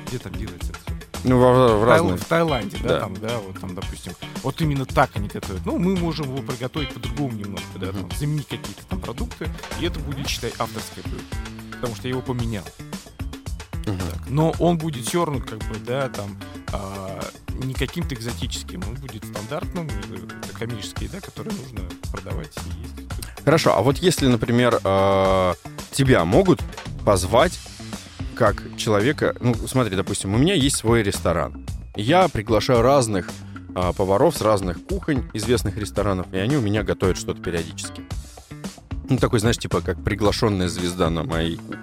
Где 0.08 0.20
там 0.20 0.32
делается 0.34 0.72
это? 0.72 0.80
Ну, 1.26 1.38
в, 1.40 1.80
в 1.82 1.84
разные. 1.84 2.16
В 2.16 2.24
Таиланде, 2.26 2.78
да, 2.82 2.88
Да. 2.90 3.00
там, 3.02 3.14
да, 3.16 3.38
вот 3.40 3.60
там, 3.60 3.76
допустим, 3.76 4.14
вот 4.44 4.62
именно 4.62 4.86
так 4.86 5.10
они 5.16 5.28
готовят. 5.28 5.66
Ну, 5.66 5.78
мы 5.78 5.98
можем 5.98 6.28
его 6.34 6.38
приготовить 6.46 6.94
по-другому 6.94 7.34
немножко, 7.34 7.68
да, 7.80 7.88
Мгм. 7.88 8.08
там, 8.08 8.18
заменить 8.18 8.48
какие-то 8.48 8.86
там 8.88 9.02
продукты, 9.02 9.50
и 9.82 9.86
это 9.86 10.00
будет, 10.00 10.28
считай, 10.30 10.54
авторское 10.58 11.04
блюдо. 11.04 11.24
Потому 11.74 11.96
что 11.96 12.08
я 12.08 12.12
его 12.14 12.22
поменял. 12.22 12.64
Но 14.30 14.54
он 14.60 14.78
будет 14.78 15.14
равно, 15.14 15.40
как 15.40 15.60
бы, 15.60 15.76
да, 15.86 16.10
там, 16.10 16.38
а, 16.74 17.22
не 17.64 17.74
каким-то 17.74 18.14
экзотическим, 18.16 18.84
он 18.88 18.96
будет 18.96 19.26
стандартным, 19.26 19.88
э, 19.88 20.18
это 20.44 20.58
коммерческая 20.58 21.08
еда, 21.08 21.20
которую 21.22 21.56
нужно 21.56 21.82
продавать 22.12 22.52
и 22.58 22.82
есть. 22.82 23.10
Хорошо, 23.44 23.76
а 23.76 23.82
вот 23.82 23.98
если, 23.98 24.28
например, 24.28 24.80
э, 24.84 25.54
тебя 25.92 26.26
могут 26.26 26.62
позвать 27.06 27.60
как 28.36 28.64
человека... 28.78 29.36
Ну, 29.40 29.56
смотри, 29.56 29.96
допустим, 29.96 30.34
у 30.34 30.38
меня 30.38 30.54
есть 30.54 30.78
свой 30.78 31.02
ресторан. 31.02 31.66
Я 31.96 32.28
приглашаю 32.28 32.82
разных 32.82 33.30
э, 33.76 33.94
поваров 33.94 34.38
с 34.38 34.42
разных 34.42 34.84
кухонь, 34.86 35.24
известных 35.34 35.78
ресторанов, 35.78 36.28
и 36.32 36.38
они 36.38 36.58
у 36.58 36.62
меня 36.62 36.84
готовят 36.84 37.18
что-то 37.18 37.42
периодически. 37.42 38.04
Ну, 39.10 39.18
такой, 39.18 39.40
знаешь, 39.40 39.58
типа 39.58 39.82
как 39.82 40.04
приглашенная 40.04 40.68
звезда 40.68 41.10
на 41.10 41.24
моей 41.24 41.56
кухне. 41.56 41.78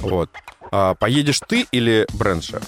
Вот. 0.00 0.30
А 0.72 0.94
поедешь 0.94 1.40
ты 1.46 1.66
или 1.70 2.06
бренд-шеф? 2.14 2.62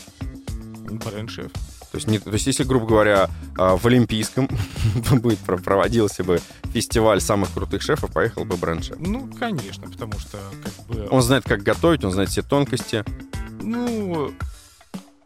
Бренд-шеф. 0.90 1.50
То 1.90 1.98
есть, 1.98 2.06
не, 2.06 2.18
то 2.18 2.32
есть, 2.32 2.46
если, 2.46 2.64
грубо 2.64 2.86
говоря, 2.86 3.30
а, 3.56 3.76
в 3.76 3.86
Олимпийском 3.86 4.48
будет 5.12 5.38
про- 5.38 5.56
проводился 5.56 6.22
бы 6.22 6.40
фестиваль 6.72 7.20
самых 7.20 7.52
крутых 7.52 7.82
шефов, 7.82 8.12
поехал 8.12 8.44
бы 8.44 8.56
бренд-шеф. 8.56 8.96
Ну, 8.98 9.30
конечно, 9.38 9.88
потому 9.88 10.18
что, 10.18 10.38
как 10.62 10.86
бы... 10.86 11.08
Он 11.10 11.22
знает, 11.22 11.44
как 11.46 11.62
готовить, 11.62 12.04
он 12.04 12.10
знает 12.10 12.28
все 12.30 12.42
тонкости. 12.42 13.04
Ну, 13.62 14.32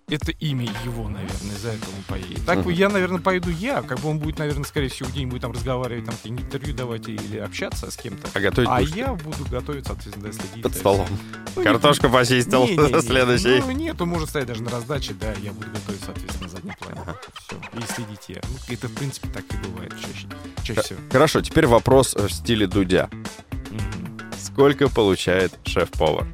это 0.08 0.32
имя 0.32 0.66
его, 0.84 1.08
наверное, 1.08 1.56
за 1.60 1.68
это 1.70 1.86
он 1.88 2.02
поедет. 2.06 2.44
Так 2.46 2.58
Мгм. 2.60 2.70
я, 2.70 2.88
наверное, 2.88 3.20
поеду 3.20 3.50
я, 3.50 3.82
как 3.82 4.00
бы 4.00 4.08
он 4.08 4.18
будет, 4.18 4.38
наверное, 4.38 4.64
скорее 4.64 4.88
всего, 4.88 5.08
где-нибудь 5.10 5.40
там 5.40 5.52
разговаривать, 5.52 6.06
там 6.06 6.14
интервью 6.24 6.74
давать 6.74 7.08
или 7.08 7.38
общаться 7.38 7.90
с 7.90 7.96
кем-то. 7.96 8.28
А 8.34 8.40
готовить 8.40 8.68
А 8.70 8.78
будешь 8.78 8.94
я 8.94 9.12
буду 9.14 9.44
готовить, 9.50 9.86
соответственно, 9.86 10.26
да, 10.28 10.32
следить. 10.32 10.62
под 10.62 10.74
столом. 10.74 11.06
Ну, 11.56 11.62
не- 11.62 11.64
Картошку 11.64 12.08
почистил, 12.08 12.66
Не-не-не. 12.66 13.02
следующий. 13.02 13.60
Ну, 13.60 13.70
нет, 13.72 14.00
он 14.00 14.08
может 14.08 14.28
стоять 14.30 14.48
даже 14.48 14.62
на 14.62 14.70
раздаче, 14.70 15.14
да, 15.20 15.32
я 15.42 15.52
буду 15.52 15.66
готовить, 15.70 16.00
соответственно, 16.04 16.44
на 16.46 16.48
заднем 16.56 16.74
плане. 16.78 17.00
Все. 17.46 17.56
И 17.78 17.92
следить 17.94 18.24
я. 18.28 18.40
Ну, 18.48 18.74
это, 18.74 18.88
в 18.88 18.94
принципе, 18.94 19.28
так 19.28 19.44
и 19.52 19.56
бывает 19.68 19.92
чаще, 20.00 20.26
чаще 20.64 20.80
всего. 20.82 20.98
Хорошо, 21.10 21.40
теперь 21.42 21.66
вопрос 21.66 22.14
в 22.14 22.28
стиле 22.30 22.66
Дудя. 22.66 23.10
Мгм. 23.70 24.20
Сколько 24.40 24.88
получает 24.88 25.52
шеф-повар? 25.64 26.26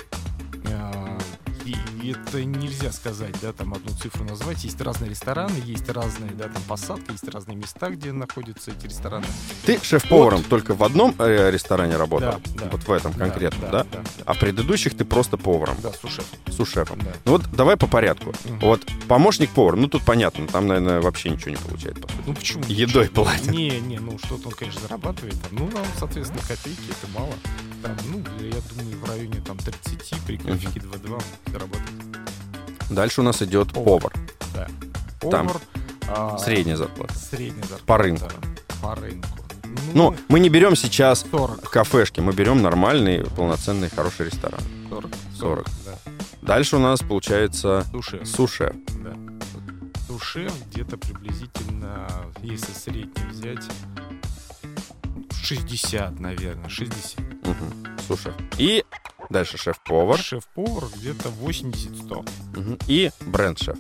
Это 2.11 2.45
нельзя 2.45 2.93
сказать, 2.93 3.35
да, 3.41 3.53
там 3.53 3.73
одну 3.75 3.91
цифру 3.97 4.25
назвать. 4.25 4.65
Есть 4.65 4.81
разные 4.81 5.11
рестораны, 5.11 5.57
есть 5.65 5.89
разные, 5.89 6.31
да, 6.33 6.49
там 6.49 6.63
посадки, 6.69 7.13
есть 7.13 7.27
разные 7.29 7.57
места, 7.57 7.89
где 7.91 8.13
находятся 8.13 8.71
эти 8.73 8.87
рестораны. 8.87 9.27
Ты 9.65 9.79
шеф-поваром 9.83 10.43
только 10.43 10.75
в 10.75 10.83
одном 10.85 11.15
э, 11.19 11.51
ресторане 11.51 11.97
работал? 11.97 12.41
Да, 12.55 12.65
да. 12.65 12.69
Вот 12.71 12.83
в 12.87 12.93
этом 12.93 13.13
конкретно, 13.15 13.69
да? 13.69 13.85
Да, 13.85 13.87
да, 13.93 14.23
А 14.27 14.35
в 14.35 14.39
предыдущих 14.39 14.97
ты 14.97 15.05
просто 15.05 15.37
поваром, 15.37 15.77
да, 15.83 15.93
сушеф. 15.93 16.27
сушефом. 16.51 16.99
Да. 17.01 17.13
Ну 17.25 17.33
вот 17.33 17.51
давай 17.53 17.77
по 17.77 17.87
порядку. 17.87 18.33
Мгм. 18.45 18.59
Вот 18.61 18.83
помощник 19.09 19.51
повар, 19.51 19.77
ну 19.77 19.89
тут 19.89 20.05
понятно, 20.05 20.47
там, 20.47 20.67
наверное, 20.67 21.01
вообще 21.01 21.31
ничего 21.31 21.51
не 21.53 21.57
получает. 21.57 22.01
по. 22.01 22.09
Ну 22.27 22.35
почему? 22.35 22.65
Едой 22.69 23.09
платят. 23.09 23.47
Не, 23.49 23.81
не, 23.81 23.99
ну 23.99 24.19
что-то 24.19 24.49
он, 24.49 24.55
конечно, 24.55 24.81
зарабатывает. 24.83 25.37
Ну, 25.51 25.71
нам, 25.71 25.85
соответственно, 25.99 26.43
копейки, 26.43 26.81
это 26.91 27.11
мало. 27.19 27.33
Там, 27.85 27.97
ну, 28.11 28.19
я 28.41 28.61
думаю, 28.73 28.99
в 28.99 29.05
районе 29.11 29.43
там 29.43 29.59
30 29.59 30.23
при 30.27 30.37
графике 30.37 30.81
2-2 30.81 31.13
он 31.13 31.21
зарабатывает. 31.53 32.19
Дальше 32.89 33.21
у 33.21 33.25
нас 33.25 33.43
идет 33.43 33.75
Повар. 33.75 34.11
повар. 34.11 34.13
Да. 34.55 34.69
Там 35.31 35.49
Повар, 35.49 35.63
а, 36.09 36.39
Средняя 36.39 36.77
зарплата. 36.79 37.15
Средняя 37.15 37.63
зарплата. 37.67 37.85
По 37.87 37.99
рынку. 37.99 38.29
По 38.81 38.95
рынку. 38.95 39.29
Ну, 39.93 40.17
мы 40.29 40.41
не 40.41 40.49
берем 40.49 40.77
сейчас 40.77 41.27
40. 41.31 41.69
кафешки, 41.69 42.21
мы 42.21 42.33
берем 42.33 42.63
нормальный, 42.63 43.23
полноценный, 43.37 43.91
хороший 43.91 44.27
ресторан. 44.27 44.61
40. 44.89 45.11
40. 45.39 45.67
Да. 45.85 46.13
Дальше 46.41 46.77
у 46.77 46.81
нас 46.81 47.01
получается 47.01 47.87
Суши. 47.91 48.25
сушеф. 48.25 48.75
Да. 49.03 49.15
Суши 50.07 50.51
где-то 50.71 50.97
приблизительно, 50.97 52.09
если 52.43 52.73
средний 52.73 53.27
взять, 53.31 53.65
60, 55.43 56.19
наверное, 56.19 56.69
60. 56.71 57.24
Мгм. 57.45 57.99
Сушеф. 58.07 58.35
И 58.59 58.85
дальше 59.31 59.57
шеф-повар. 59.59 60.19
Шеф-повар 60.19 60.85
где-то 60.97 61.29
80-100. 61.31 62.25
Мгм. 62.57 62.79
И 62.87 63.11
бренд-шеф. 63.27 63.77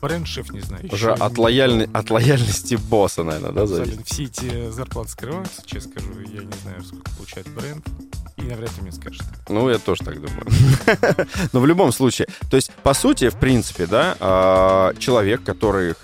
Бренд-шеф, 0.00 0.50
не 0.50 0.60
знаю. 0.60 0.88
Уже 0.92 1.12
от, 1.12 1.36
не- 1.38 1.44
лояльны- 1.44 1.90
от 1.92 2.10
лояльности 2.10 2.74
босса, 2.74 3.22
наверное, 3.22 3.52
да, 3.52 3.66
зависит? 3.66 4.04
Все 4.06 4.24
эти 4.24 4.70
зарплаты 4.70 5.10
скрываются, 5.10 5.62
честно 5.64 5.92
скажу, 5.92 6.08
я 6.20 6.42
не 6.42 6.52
знаю, 6.62 6.82
сколько 6.82 7.10
получает 7.12 7.48
бренд. 7.50 7.86
И 8.36 8.42
навряд 8.42 8.74
ли 8.76 8.82
мне 8.82 8.92
скажет. 8.92 9.22
Ну, 9.48 9.70
я 9.70 9.78
тоже 9.78 10.02
так 10.02 10.16
думаю. 10.16 10.46
Но 11.52 11.60
в 11.60 11.66
любом 11.66 11.92
случае, 11.92 12.26
то 12.50 12.56
есть, 12.56 12.72
по 12.82 12.94
сути, 12.94 13.28
в 13.28 13.36
принципе, 13.36 13.86
да, 13.86 14.16
а, 14.18 14.94
человек, 14.98 15.44
который, 15.44 15.94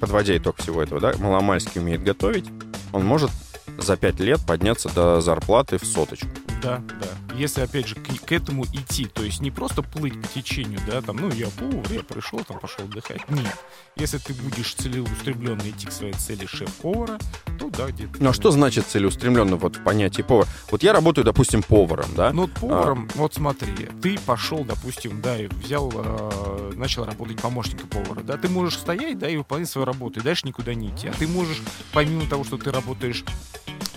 подводя 0.00 0.36
итог 0.36 0.56
всего 0.56 0.82
этого, 0.82 1.00
да, 1.00 1.12
маломальски 1.18 1.78
умеет 1.78 2.02
готовить, 2.02 2.46
он 2.92 3.04
может 3.04 3.30
за 3.78 3.96
пять 3.96 4.20
лет 4.20 4.40
подняться 4.46 4.88
до 4.90 5.20
зарплаты 5.20 5.78
в 5.78 5.84
соточку. 5.84 6.28
Да, 6.62 6.82
да. 7.00 7.36
Если, 7.36 7.60
опять 7.60 7.86
же, 7.86 7.94
к, 7.94 8.26
к 8.26 8.32
этому 8.32 8.64
идти, 8.64 9.04
то 9.04 9.22
есть 9.22 9.40
не 9.40 9.52
просто 9.52 9.82
плыть 9.82 10.20
по 10.20 10.26
течению, 10.26 10.80
да, 10.88 11.00
там, 11.00 11.16
ну, 11.16 11.30
я 11.30 11.46
повар, 11.48 11.86
я 11.90 12.00
пришел, 12.00 12.40
там, 12.40 12.58
пошел 12.58 12.84
отдыхать. 12.84 13.28
Нет. 13.30 13.56
Если 13.94 14.18
ты 14.18 14.34
будешь 14.34 14.74
целеустремленно 14.74 15.62
идти 15.62 15.86
к 15.86 15.92
своей 15.92 16.14
цели 16.14 16.46
шеф-повара, 16.46 17.18
то 17.58 17.70
да, 17.70 17.86
где-то... 17.86 18.20
Ну, 18.20 18.30
а 18.30 18.32
что 18.32 18.50
значит 18.50 18.86
целеустремленно 18.86 19.56
вот 19.56 19.76
в 19.76 19.84
понятии 19.84 20.22
повар? 20.22 20.48
Вот 20.70 20.82
я 20.82 20.92
работаю, 20.92 21.24
допустим, 21.24 21.62
поваром, 21.62 22.10
да? 22.16 22.32
Ну, 22.32 22.42
вот 22.42 22.54
поваром, 22.54 23.08
а... 23.14 23.18
вот 23.18 23.34
смотри, 23.34 23.88
ты 24.02 24.18
пошел, 24.18 24.64
допустим, 24.64 25.20
да, 25.22 25.40
и 25.40 25.46
взял, 25.46 25.92
э, 25.94 26.72
начал 26.74 27.04
работать 27.04 27.40
помощником 27.40 27.88
повара, 27.88 28.22
да, 28.22 28.36
ты 28.36 28.48
можешь 28.48 28.78
стоять, 28.78 29.18
да, 29.18 29.28
и 29.28 29.36
выполнять 29.36 29.68
свою 29.68 29.84
работу, 29.84 30.18
и 30.18 30.22
дальше 30.24 30.46
никуда 30.46 30.74
не 30.74 30.88
идти. 30.88 31.06
А 31.06 31.12
ты 31.12 31.28
можешь, 31.28 31.62
помимо 31.92 32.28
того, 32.28 32.42
что 32.42 32.58
ты 32.58 32.72
работаешь 32.72 33.24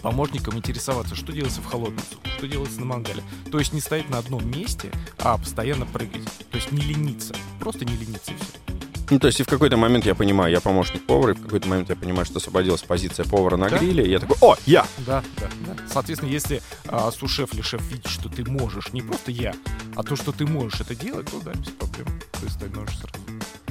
помощником 0.01 0.57
интересоваться, 0.57 1.15
что 1.15 1.31
делается 1.31 1.61
в 1.61 1.65
холодном 1.65 2.03
что 2.37 2.47
делается 2.47 2.79
на 2.79 2.87
мангале. 2.87 3.23
То 3.51 3.59
есть 3.59 3.71
не 3.71 3.81
стоять 3.81 4.09
на 4.09 4.17
одном 4.17 4.49
месте, 4.49 4.91
а 5.19 5.37
постоянно 5.37 5.85
прыгать. 5.85 6.23
То 6.49 6.57
есть 6.57 6.71
не 6.71 6.81
лениться. 6.81 7.35
Просто 7.59 7.85
не 7.85 7.95
лениться 7.95 8.31
и 8.31 8.35
все. 8.35 8.73
Ну, 9.11 9.19
то 9.19 9.27
есть 9.27 9.41
и 9.41 9.43
в 9.43 9.47
какой-то 9.47 9.77
момент 9.77 10.05
я 10.05 10.15
понимаю, 10.15 10.51
я 10.51 10.61
помощник 10.61 11.05
повара, 11.05 11.33
и 11.33 11.35
в 11.35 11.43
какой-то 11.43 11.67
момент 11.67 11.89
я 11.89 11.97
понимаю, 11.97 12.25
что 12.25 12.37
освободилась 12.37 12.81
позиция 12.81 13.25
повара 13.25 13.57
на 13.57 13.69
да? 13.69 13.77
гриле, 13.77 14.05
и 14.05 14.09
я 14.09 14.19
такой, 14.19 14.37
о, 14.39 14.55
я! 14.65 14.87
Да, 14.99 15.21
да, 15.37 15.49
да. 15.67 15.75
Соответственно, 15.91 16.31
если 16.31 16.61
а, 16.87 17.11
сушеф 17.11 17.53
или 17.53 17.61
шеф 17.61 17.81
видит, 17.91 18.07
что 18.07 18.29
ты 18.29 18.49
можешь, 18.49 18.93
не 18.93 19.01
просто 19.01 19.31
я, 19.31 19.53
а 19.97 20.03
то, 20.03 20.15
что 20.15 20.31
ты 20.31 20.47
можешь 20.47 20.79
это 20.79 20.95
делать, 20.95 21.29
то 21.29 21.41
да, 21.41 21.51
без 21.51 21.69
проблем. 21.71 22.07
Ты 22.39 22.49
становишься 22.49 23.01
сразу 23.01 23.15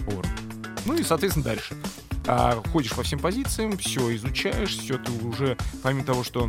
поваром. 0.04 0.30
Ну 0.84 0.94
и, 0.94 1.02
соответственно, 1.02 1.44
дальше 1.46 1.74
а, 2.30 2.62
ходишь 2.72 2.92
по 2.92 3.02
всем 3.02 3.18
позициям, 3.18 3.76
все 3.76 4.14
изучаешь, 4.14 4.76
все 4.76 4.98
ты 4.98 5.10
уже, 5.26 5.56
помимо 5.82 6.04
того, 6.04 6.22
что 6.22 6.48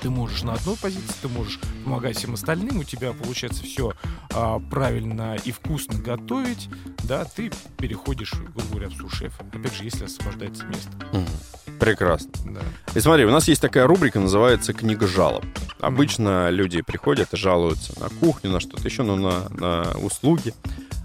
ты 0.00 0.08
можешь 0.08 0.42
на 0.42 0.54
одной 0.54 0.74
позиции, 0.76 1.14
ты 1.20 1.28
можешь 1.28 1.60
помогать 1.84 2.16
всем 2.16 2.32
остальным, 2.32 2.78
у 2.78 2.84
тебя 2.84 3.12
получается 3.12 3.62
все 3.62 3.92
а, 4.32 4.58
правильно 4.58 5.36
и 5.44 5.52
вкусно 5.52 5.98
готовить, 5.98 6.70
да, 7.04 7.26
ты 7.26 7.52
переходишь, 7.76 8.32
грубо 8.32 8.62
говоря, 8.70 8.88
в 8.88 8.94
сушеф. 8.94 9.38
Опять 9.52 9.74
же, 9.74 9.84
если 9.84 10.06
освобождается 10.06 10.64
место. 10.64 10.90
Угу. 11.12 11.76
Прекрасно. 11.78 12.32
Да. 12.46 12.60
И 12.94 13.00
смотри, 13.00 13.26
у 13.26 13.30
нас 13.30 13.46
есть 13.48 13.60
такая 13.60 13.86
рубрика, 13.86 14.18
называется 14.18 14.72
«Книга 14.72 15.06
жалоб». 15.06 15.44
Обычно 15.80 16.48
mm 16.48 16.52
люди 16.52 16.80
приходят 16.80 17.34
и 17.34 17.36
жалуются 17.36 17.98
на 18.00 18.08
кухню, 18.08 18.50
на 18.50 18.60
что-то 18.60 18.88
еще, 18.88 19.02
ну, 19.02 19.16
на, 19.16 19.48
на 19.50 19.98
услуги. 19.98 20.54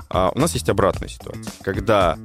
А 0.09 0.31
у 0.33 0.39
нас 0.39 0.53
есть 0.53 0.69
обратная 0.69 1.09
ситуация, 1.09 1.51
когда 1.63 2.17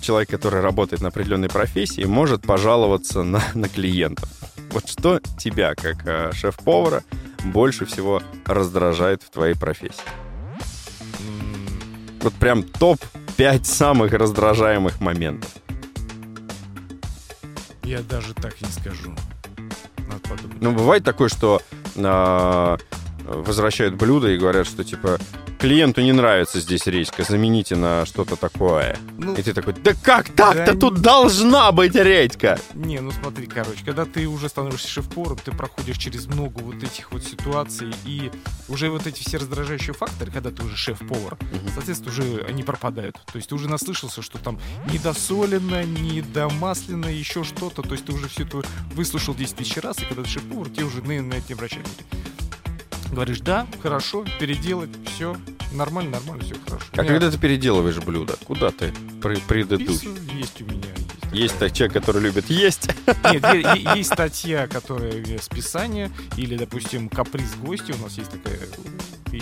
человек, 0.00 0.30
который 0.30 0.60
работает 0.60 1.02
на 1.02 1.08
определенной 1.08 1.48
профессии, 1.48 2.04
может 2.04 2.42
пожаловаться 2.42 3.22
на, 3.22 3.42
на 3.54 3.68
клиентов. 3.68 4.28
Вот 4.70 4.88
что 4.88 5.20
тебя, 5.38 5.74
как 5.74 6.06
э, 6.06 6.32
шеф-повара, 6.32 7.02
больше 7.44 7.86
всего 7.86 8.22
раздражает 8.44 9.22
в 9.22 9.30
твоей 9.30 9.54
профессии? 9.54 10.02
Вот 12.20 12.34
прям 12.34 12.62
топ-5 12.62 13.64
самых 13.64 14.12
раздражаемых 14.12 15.00
моментов. 15.00 15.50
Я 17.84 18.02
даже 18.02 18.34
так 18.34 18.60
не 18.60 18.68
скажу. 18.68 19.14
Надо 20.08 20.20
подумать. 20.28 20.60
Ну, 20.60 20.72
бывает 20.72 21.04
такое, 21.04 21.28
что 21.28 21.62
э, 21.94 22.76
возвращают 23.28 23.94
блюдо 23.94 24.28
и 24.28 24.38
говорят, 24.38 24.66
что 24.66 24.84
типа 24.84 25.18
клиенту 25.58 26.00
не 26.00 26.12
нравится 26.12 26.60
здесь 26.60 26.86
редька, 26.86 27.24
замените 27.24 27.76
на 27.76 28.06
что-то 28.06 28.36
такое. 28.36 28.96
Ну, 29.18 29.34
и 29.34 29.42
ты 29.42 29.52
такой, 29.52 29.74
да 29.74 29.92
как 30.02 30.28
так-то? 30.30 30.72
Да 30.72 30.78
Тут 30.78 31.00
должна 31.00 31.72
быть 31.72 31.94
редька! 31.94 32.58
Не, 32.74 33.00
ну 33.00 33.10
смотри, 33.10 33.46
короче, 33.46 33.84
когда 33.84 34.04
ты 34.04 34.26
уже 34.26 34.48
становишься 34.48 34.88
шеф-поваром, 34.88 35.38
ты 35.44 35.50
проходишь 35.50 35.98
через 35.98 36.26
много 36.26 36.60
вот 36.60 36.76
этих 36.76 37.10
вот 37.10 37.24
ситуаций, 37.24 37.92
и 38.04 38.30
уже 38.68 38.90
вот 38.90 39.06
эти 39.06 39.20
все 39.22 39.38
раздражающие 39.38 39.92
факторы, 39.92 40.30
когда 40.30 40.50
ты 40.50 40.62
уже 40.62 40.76
шеф-повар, 40.76 41.34
угу. 41.34 41.70
соответственно, 41.74 42.12
уже 42.12 42.44
они 42.48 42.62
пропадают. 42.62 43.16
То 43.32 43.36
есть 43.36 43.48
ты 43.48 43.54
уже 43.54 43.68
наслышался, 43.68 44.22
что 44.22 44.38
там 44.38 44.60
недосолено, 44.90 45.84
недомаслено, 45.84 47.06
еще 47.06 47.42
что-то. 47.42 47.82
То 47.82 47.92
есть 47.92 48.04
ты 48.04 48.12
уже 48.12 48.28
все 48.28 48.44
это 48.44 48.62
выслушал 48.94 49.34
10 49.34 49.56
тысяч 49.56 49.76
раз, 49.78 49.98
и 49.98 50.04
когда 50.04 50.22
ты 50.22 50.28
шеф-повар, 50.28 50.68
тебе 50.70 50.84
уже 50.84 51.02
на, 51.02 51.20
на 51.22 51.34
это 51.34 51.44
не 51.48 51.54
обращают. 51.54 51.88
Говоришь, 53.12 53.40
да, 53.40 53.66
хорошо, 53.82 54.24
переделать, 54.38 54.90
все, 55.06 55.36
нормально, 55.72 56.12
нормально, 56.12 56.44
все 56.44 56.54
хорошо. 56.66 56.86
А 56.92 57.02
Меня... 57.02 57.12
когда 57.12 57.30
ты 57.30 57.38
переделываешь 57.38 57.98
блюдо, 57.98 58.36
куда 58.44 58.70
ты 58.70 58.92
при 59.22 59.36
предыдущий? 59.36 60.10
Есть 60.34 60.60
у 60.60 60.64
меня. 60.64 60.88
Есть, 61.32 61.60
есть 61.60 61.76
человек, 61.76 61.92
который 61.92 62.22
любит 62.22 62.48
есть? 62.48 62.88
Нет, 63.32 63.44
есть 63.96 64.12
статья, 64.12 64.66
которая 64.66 65.38
списание, 65.40 66.10
или, 66.36 66.56
допустим, 66.56 67.08
каприз 67.08 67.54
гостя. 67.56 67.94
У 67.98 68.02
нас 68.02 68.16
есть 68.16 68.30
такая 68.30 68.58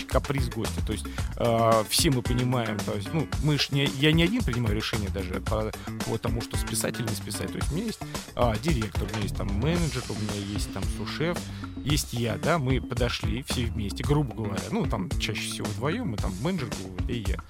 каприз 0.08 0.48
гостя. 0.48 0.84
То 0.86 0.92
есть 0.92 1.06
э, 1.36 1.84
все 1.88 2.10
мы 2.10 2.22
понимаем, 2.22 2.78
то 2.78 2.94
есть, 2.94 3.12
ну, 3.12 3.26
мы 3.42 3.58
ж 3.58 3.70
не, 3.70 3.86
я 4.00 4.12
не 4.12 4.24
один 4.24 4.42
принимаю 4.42 4.74
решение 4.74 5.10
даже 5.10 5.40
по, 5.40 5.72
по 6.06 6.18
тому, 6.18 6.40
что 6.40 6.56
списать 6.56 6.98
или 6.98 7.08
не 7.08 7.14
списать. 7.14 7.52
То 7.52 7.58
есть 7.58 7.72
у 7.72 7.74
меня 7.74 7.86
есть 7.86 8.00
э, 8.34 8.54
директор, 8.62 9.04
у 9.04 9.06
меня 9.06 9.22
есть 9.22 9.36
там 9.36 9.48
менеджер, 9.48 10.02
у 10.08 10.14
меня 10.14 10.46
есть 10.52 10.72
там 10.72 10.82
сушеф, 10.96 11.38
есть 11.84 12.12
я, 12.12 12.36
да, 12.36 12.58
мы 12.58 12.80
подошли 12.80 13.44
все 13.48 13.66
вместе, 13.66 14.02
грубо 14.02 14.34
говоря, 14.34 14.62
ну, 14.70 14.86
там 14.86 15.08
чаще 15.20 15.42
всего 15.42 15.66
вдвоем, 15.66 16.08
мы 16.08 16.16
там 16.16 16.32
менеджер, 16.42 16.68
и 17.08 17.24
я. 17.26 17.40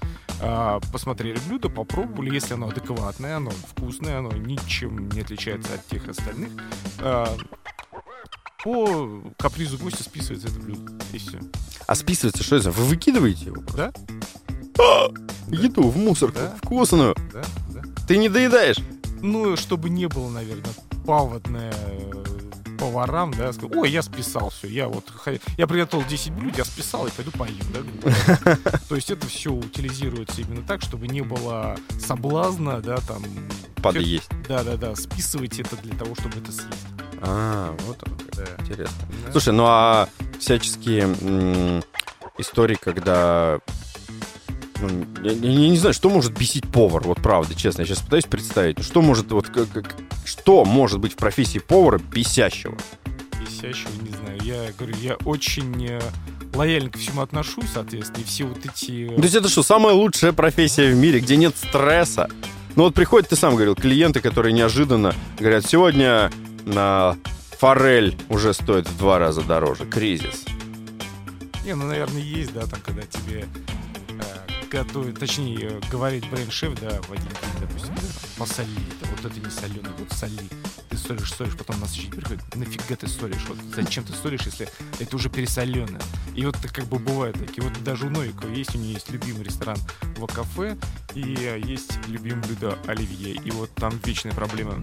А, 0.41 0.81
посмотрели 0.93 1.39
блюдо, 1.49 1.71
попробовали, 1.71 2.35
если 2.35 2.55
оно 2.55 2.69
адекватное, 2.69 3.37
оно 3.37 3.51
вкусное, 3.51 4.19
оно 4.19 4.33
ничем 4.33 5.09
не 5.09 5.21
отличается 5.21 5.75
от 5.75 5.87
тех 5.87 6.09
остальных, 6.09 6.51
по 8.67 9.23
капризу 9.39 9.79
гостя 9.79 10.03
списывается 10.03 10.49
это 10.49 10.59
блюдо, 10.59 10.93
и 11.13 11.19
все. 11.19 11.39
А 11.87 11.95
списывается 11.95 12.43
что 12.43 12.57
это? 12.57 12.73
Вы 12.73 12.83
выкидываете 12.87 13.45
его? 13.45 13.63
Да. 13.77 13.93
А, 14.77 15.09
еду 15.47 15.89
в 15.89 15.97
мусорку, 15.97 16.41
да. 16.41 16.57
вкусную. 16.61 17.15
Да, 17.33 17.45
да. 17.69 17.83
Ты 18.09 18.17
не 18.17 18.29
доедаешь? 18.29 18.79
Ну, 19.23 19.57
чтобы 19.57 19.89
не 19.89 20.09
было, 20.09 20.29
наверное, 20.31 20.73
паводное 21.07 21.73
поварам, 22.77 23.33
да, 23.35 23.53
сказал, 23.53 23.79
ой, 23.79 23.91
я 23.91 24.03
списал 24.03 24.51
все, 24.51 24.67
я 24.67 24.89
вот, 24.89 25.05
я 25.57 25.67
приготовил 25.69 26.05
10 26.05 26.33
блюд, 26.33 26.59
я 26.59 26.65
списал 26.65 27.07
и 27.07 27.11
пойду 27.11 27.31
поем, 27.31 27.55
да. 27.73 28.57
То 28.89 28.97
есть 28.97 29.13
это 29.13 29.29
все 29.29 29.53
утилизируется 29.53 30.41
именно 30.41 30.67
так, 30.67 30.83
чтобы 30.83 31.07
не 31.07 31.23
было 31.23 31.79
соблазна, 32.05 32.81
да, 32.81 32.97
там... 32.97 33.23
Подъесть. 33.77 34.29
Да-да-да, 34.49 34.97
списывайте 34.97 35.63
это 35.63 35.77
для 35.77 35.97
того, 35.97 36.17
чтобы 36.17 36.39
это 36.41 36.51
съесть. 36.51 36.96
А, 37.21 37.75
вот 37.87 38.03
он, 38.07 38.13
да. 38.37 38.45
интересно. 38.63 38.95
Да. 39.27 39.33
Слушай, 39.33 39.55
ну 39.55 39.65
а 39.67 40.09
всяческие 40.39 41.03
м- 41.03 41.83
истории, 42.39 42.77
когда 42.81 43.59
ну, 44.81 45.07
я, 45.23 45.33
я 45.33 45.71
не 45.71 45.79
знаю, 45.79 45.95
что 45.95 46.11
может 46.11 46.37
бесить 46.37 46.71
повар, 46.71 47.03
вот 47.03 47.23
правда, 47.23 47.55
честно, 47.55 47.83
я 47.83 47.87
сейчас 47.87 48.01
пытаюсь 48.01 48.25
представить, 48.25 48.83
что 48.83 49.03
может, 49.03 49.31
вот, 49.33 49.49
как, 49.49 49.71
как, 49.71 49.97
что 50.25 50.65
может 50.65 51.01
быть 51.01 51.15
в 51.15 51.17
профессии 51.17 51.59
повара 51.59 51.99
бесящего? 51.99 52.77
Бесящего, 53.41 53.91
не 54.03 54.11
знаю, 54.11 54.39
я 54.43 54.73
говорю, 54.79 54.95
я 55.01 55.15
очень 55.25 55.87
э, 55.87 56.01
лояльно 56.55 56.91
ко 56.91 56.99
всему 56.99 57.23
отношусь, 57.23 57.67
соответственно, 57.73 58.23
и 58.23 58.25
все 58.25 58.45
вот 58.45 58.59
эти... 58.65 59.09
То 59.09 59.23
есть 59.23 59.35
это 59.35 59.49
что, 59.49 59.63
самая 59.63 59.95
лучшая 59.95 60.33
профессия 60.33 60.91
в 60.91 60.97
мире, 60.97 61.21
где 61.21 61.37
нет 61.37 61.57
стресса? 61.57 62.29
Ну 62.75 62.85
вот 62.85 62.95
приходят, 62.95 63.31
ты 63.31 63.37
сам 63.37 63.55
говорил, 63.55 63.75
клиенты, 63.75 64.21
которые 64.21 64.53
неожиданно 64.53 65.15
говорят, 65.39 65.65
сегодня 65.65 66.31
на 66.67 67.17
форель 67.59 68.19
уже 68.29 68.53
стоит 68.53 68.89
в 68.89 68.99
два 68.99 69.19
раза 69.19 69.43
дороже, 69.43 69.87
кризис. 69.87 70.45
Не, 71.65 71.75
ну, 71.75 71.87
наверное, 71.87 72.21
есть, 72.21 72.53
да, 72.53 72.67
там, 72.67 72.81
когда 72.85 73.03
тебе 73.03 73.47
готовит, 74.71 75.19
точнее, 75.19 75.81
говорит 75.91 76.29
бренд-шеф, 76.29 76.79
да, 76.81 77.01
в 77.03 77.13
один 77.13 77.25
день, 77.25 77.61
допустим, 77.61 77.95
да, 77.95 78.03
посоли, 78.37 78.69
это, 79.01 79.11
вот 79.11 79.25
это 79.25 79.41
не 79.41 79.51
соленый, 79.51 79.91
вот 79.99 80.13
соли. 80.13 80.49
Ты 80.89 80.97
солишь, 80.97 81.33
солишь, 81.33 81.57
потом 81.57 81.81
насыщить 81.81 82.11
приходит, 82.11 82.43
нафига 82.57 82.97
ты 82.97 83.07
солишь, 83.07 83.47
вот 83.49 83.59
зачем 83.75 84.05
ты 84.05 84.13
солишь, 84.13 84.43
если 84.43 84.69
это 84.99 85.17
уже 85.17 85.31
пересоленное. 85.31 86.03
И 86.35 86.45
вот 86.45 86.57
как 86.57 86.85
бы 86.87 86.99
бывает 86.99 87.39
такие, 87.39 87.63
вот 87.63 87.73
даже 87.85 88.07
у 88.07 88.11
Новикова 88.11 88.51
есть, 88.51 88.75
у 88.75 88.79
нее 88.79 88.95
есть 88.95 89.11
любимый 89.11 89.45
ресторан 89.45 89.79
в 90.17 90.27
кафе, 90.27 90.77
и 91.15 91.21
есть 91.65 91.99
любимое 92.09 92.43
блюдо 92.43 92.77
оливье, 92.87 93.35
и 93.35 93.51
вот 93.53 93.73
там 93.77 93.99
вечная 94.05 94.33
проблема 94.33 94.83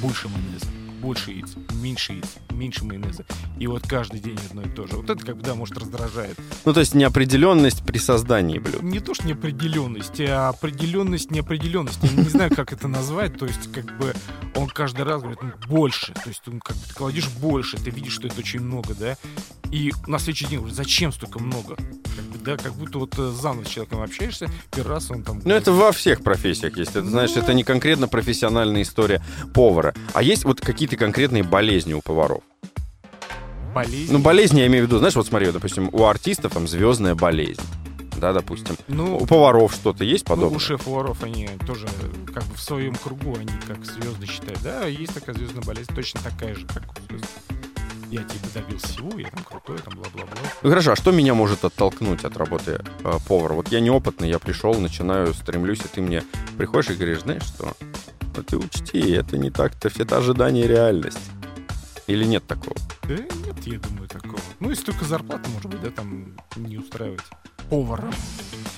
больше 0.00 0.28
майонеза 0.28 0.66
больше 1.00 1.32
яиц, 1.32 1.54
меньше 1.74 2.12
яиц, 2.12 2.36
меньше 2.50 2.84
майонеза. 2.84 3.24
И 3.58 3.66
вот 3.66 3.86
каждый 3.86 4.20
день 4.20 4.38
одно 4.48 4.62
и 4.62 4.68
то 4.68 4.86
же. 4.86 4.96
Вот 4.96 5.10
это 5.10 5.24
как 5.24 5.36
бы, 5.36 5.42
да, 5.42 5.54
может, 5.54 5.76
раздражает. 5.78 6.38
Ну, 6.64 6.72
то 6.72 6.80
есть 6.80 6.94
неопределенность 6.94 7.82
при 7.84 7.98
создании 7.98 8.58
блюд. 8.58 8.82
Не 8.82 9.00
то, 9.00 9.14
что 9.14 9.26
неопределенность, 9.26 10.20
а 10.20 10.48
определенность 10.48 11.30
неопределенности. 11.30 12.06
Я 12.06 12.22
не 12.22 12.28
знаю, 12.28 12.54
как 12.54 12.72
это 12.72 12.88
назвать. 12.88 13.38
То 13.38 13.46
есть, 13.46 13.72
как 13.72 13.86
бы, 13.98 14.14
он 14.54 14.68
каждый 14.68 15.02
раз 15.02 15.22
говорит, 15.22 15.42
ну, 15.42 15.52
больше. 15.68 16.12
То 16.12 16.28
есть, 16.28 16.46
он 16.46 16.60
как 16.60 16.76
бы, 16.76 16.82
ты 16.86 16.94
кладешь 16.94 17.28
больше, 17.40 17.76
ты 17.78 17.90
видишь, 17.90 18.14
что 18.14 18.26
это 18.26 18.38
очень 18.38 18.60
много, 18.60 18.94
да. 18.94 19.16
И 19.70 19.92
на 20.06 20.18
следующий 20.18 20.46
день 20.46 20.58
говорит, 20.58 20.76
зачем 20.76 21.12
столько 21.12 21.38
много? 21.38 21.76
Да, 22.40 22.56
как 22.56 22.74
будто 22.74 22.98
вот 22.98 23.18
э, 23.18 23.30
заново 23.30 23.64
с 23.64 23.68
человеком 23.68 24.02
общаешься, 24.02 24.48
первый 24.74 24.88
раз 24.90 25.10
он 25.10 25.22
там... 25.22 25.40
Ну, 25.44 25.54
это 25.54 25.72
во 25.72 25.92
всех 25.92 26.22
профессиях 26.22 26.76
есть. 26.76 26.90
Это, 26.92 27.04
знаешь, 27.04 27.32
это 27.36 27.52
не 27.54 27.64
конкретно 27.64 28.08
профессиональная 28.08 28.82
история 28.82 29.22
повара. 29.54 29.94
А 30.14 30.22
есть 30.22 30.44
вот 30.44 30.60
какие-то 30.60 30.96
конкретные 30.96 31.42
болезни 31.42 31.92
у 31.94 32.00
поваров? 32.00 32.42
болезнь. 33.74 34.12
Ну, 34.12 34.18
болезнь 34.18 34.58
я 34.58 34.66
имею 34.66 34.84
в 34.84 34.88
виду, 34.88 34.98
знаешь, 34.98 35.14
вот 35.14 35.26
смотри, 35.26 35.50
допустим, 35.50 35.88
у 35.92 36.04
артистов 36.04 36.52
там 36.52 36.66
звездная 36.66 37.14
болезнь. 37.14 37.62
Да, 38.16 38.32
допустим. 38.34 38.76
Ну, 38.88 39.16
У 39.16 39.26
поваров 39.26 39.72
что-то 39.72 40.04
есть 40.04 40.28
ну, 40.28 40.34
подобное? 40.34 40.56
у 40.56 40.60
шеф-поваров 40.60 41.22
они 41.22 41.48
тоже 41.66 41.86
как 42.34 42.44
бы 42.44 42.54
в 42.54 42.60
своем 42.60 42.94
кругу, 42.94 43.36
они 43.38 43.52
как 43.66 43.82
звезды 43.84 44.26
считают. 44.26 44.60
Да, 44.62 44.84
есть 44.86 45.14
такая 45.14 45.34
звездная 45.34 45.62
болезнь, 45.62 45.90
точно 45.94 46.20
такая 46.22 46.54
же, 46.54 46.66
как 46.66 46.82
у 46.82 47.08
звезд. 47.08 47.24
Я 48.10 48.22
типа 48.24 48.46
добился 48.54 48.88
всего, 48.88 49.18
я 49.18 49.28
там 49.30 49.44
крутой, 49.44 49.78
там 49.78 49.94
бла-бла-бла. 49.94 50.36
Ну 50.62 50.68
хорошо, 50.68 50.92
а 50.92 50.96
что 50.96 51.12
меня 51.12 51.32
может 51.34 51.64
оттолкнуть 51.64 52.24
от 52.24 52.36
работы 52.36 52.82
э, 53.04 53.18
повара? 53.28 53.54
Вот 53.54 53.68
я 53.68 53.78
неопытный, 53.80 54.28
я 54.28 54.38
пришел, 54.40 54.74
начинаю, 54.74 55.32
стремлюсь, 55.32 55.78
и 55.84 55.88
ты 55.88 56.00
мне 56.00 56.24
приходишь 56.58 56.90
и 56.90 56.94
говоришь, 56.94 57.20
знаешь 57.20 57.44
что? 57.44 57.72
Ну 58.36 58.42
ты 58.42 58.56
учти, 58.56 59.12
это 59.12 59.38
не 59.38 59.50
так-то, 59.50 59.88
это 59.96 60.16
ожидание 60.18 60.64
и 60.64 60.68
реальность. 60.68 61.20
Или 62.08 62.24
нет 62.24 62.44
такого? 62.48 62.76
Да 63.04 63.14
нет, 63.14 63.66
я 63.66 63.78
думаю, 63.78 64.08
такого. 64.08 64.40
Ну, 64.58 64.70
если 64.70 64.86
только 64.86 65.04
зарплата, 65.04 65.48
может 65.50 65.70
быть, 65.70 65.80
да, 65.80 65.90
там 65.90 66.36
не 66.56 66.78
устраивать 66.78 67.20
поваром 67.68 68.12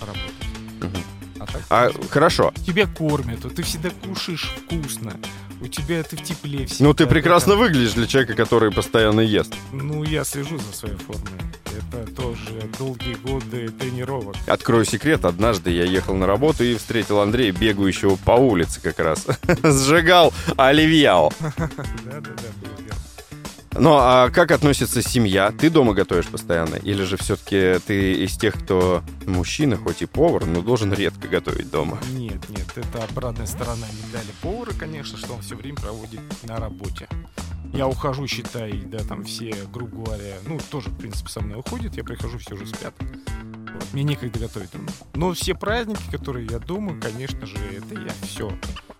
работать. 0.00 0.46
Мгм. 0.80 1.02
А 1.40 1.46
так, 1.46 1.62
А, 1.70 1.90
хорошо. 2.10 2.52
тебя 2.66 2.86
кормят, 2.86 3.42
вот 3.44 3.54
ты 3.54 3.62
всегда 3.62 3.88
кушаешь 3.90 4.52
вкусно, 4.64 5.18
у 5.62 5.68
тебя 5.68 6.02
ты 6.02 6.16
в 6.16 6.22
тепле 6.22 6.66
всегда. 6.66 6.84
Ну 6.84 6.94
ты 6.94 7.04
да, 7.04 7.10
прекрасно 7.10 7.52
там. 7.52 7.60
выглядишь 7.60 7.92
для 7.92 8.06
человека, 8.06 8.34
который 8.34 8.72
постоянно 8.72 9.20
ест. 9.20 9.54
Ну, 9.72 10.02
я 10.02 10.24
слежу 10.24 10.58
за 10.58 10.76
своей 10.76 10.96
формой. 10.96 11.40
Это 11.64 12.12
тоже 12.12 12.68
долгие 12.78 13.14
годы 13.14 13.68
тренировок. 13.68 14.36
Открою 14.46 14.84
секрет, 14.84 15.24
однажды 15.24 15.70
я 15.70 15.84
ехал 15.84 16.14
на 16.14 16.26
работу 16.26 16.64
и 16.64 16.74
встретил 16.74 17.20
Андрея, 17.20 17.52
бегающего 17.52 18.16
по 18.16 18.32
улице 18.32 18.80
как 18.80 18.98
раз. 18.98 19.26
Сжигал 19.62 20.34
оливьяо. 20.56 21.30
Да-да-да. 21.40 22.62
Ну, 23.74 23.94
а 23.94 24.30
как 24.30 24.50
относится 24.50 25.02
семья? 25.02 25.50
Ты 25.50 25.70
дома 25.70 25.94
готовишь 25.94 26.26
постоянно? 26.26 26.76
Или 26.76 27.04
же 27.04 27.16
все-таки 27.16 27.78
ты 27.86 28.12
из 28.24 28.36
тех, 28.36 28.54
кто 28.54 29.02
мужчина, 29.26 29.76
хоть 29.76 30.02
и 30.02 30.06
повар, 30.06 30.44
но 30.44 30.60
должен 30.60 30.92
редко 30.92 31.26
готовить 31.26 31.70
дома? 31.70 31.98
Это 32.74 33.04
обратная 33.04 33.46
сторона 33.46 33.86
медали 34.06 34.26
повара, 34.40 34.72
конечно, 34.72 35.18
что 35.18 35.34
он 35.34 35.42
все 35.42 35.56
время 35.56 35.76
проводит 35.76 36.20
на 36.44 36.56
работе. 36.56 37.06
Я 37.74 37.86
ухожу, 37.86 38.26
считай, 38.26 38.72
да, 38.86 38.98
там 39.00 39.24
все, 39.24 39.54
грубо 39.72 40.04
говоря, 40.04 40.36
ну, 40.46 40.58
тоже, 40.70 40.90
в 40.90 40.96
принципе, 40.96 41.30
со 41.30 41.40
мной 41.40 41.58
уходят, 41.60 41.96
я 41.96 42.04
прихожу, 42.04 42.38
все 42.38 42.54
уже 42.54 42.66
спят. 42.66 42.94
Вот, 43.00 43.84
мне 43.92 44.02
некогда 44.04 44.38
готовить. 44.38 44.70
Но 45.14 45.32
все 45.32 45.54
праздники, 45.54 46.02
которые 46.10 46.46
я 46.50 46.58
дома, 46.58 46.98
конечно 47.00 47.46
же, 47.46 47.56
это 47.56 47.94
я 47.98 48.10
все. 48.22 48.52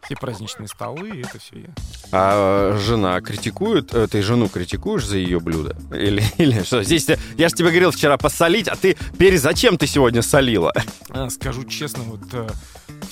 Все 0.03 0.17
праздничные 0.17 0.69
столы, 0.69 1.21
это 1.21 1.39
все 1.39 1.61
я. 1.61 1.69
А 2.11 2.77
жена 2.79 3.21
критикует? 3.21 3.95
э, 3.95 4.09
Ты 4.09 4.21
жену 4.23 4.49
критикуешь 4.49 5.07
за 5.07 5.17
ее 5.17 5.39
блюдо? 5.39 5.77
Или, 5.95 6.23
или 6.39 6.63
что? 6.63 6.83
Здесь 6.83 7.05
ты- 7.05 7.19
я 7.39 7.49
же 7.49 7.55
тебе 7.55 7.69
говорил 7.69 7.91
вчера 7.93 8.17
посолить, 8.19 8.69
а 8.69 8.75
ты 8.77 8.97
пере 9.19 9.39
зачем 9.39 9.77
ты 9.79 9.87
сегодня 9.87 10.21
солила? 10.23 10.73
А, 11.11 11.31
Скажу 11.31 11.63
честно, 11.65 12.03
вот 12.05 12.23
э, 12.33 12.49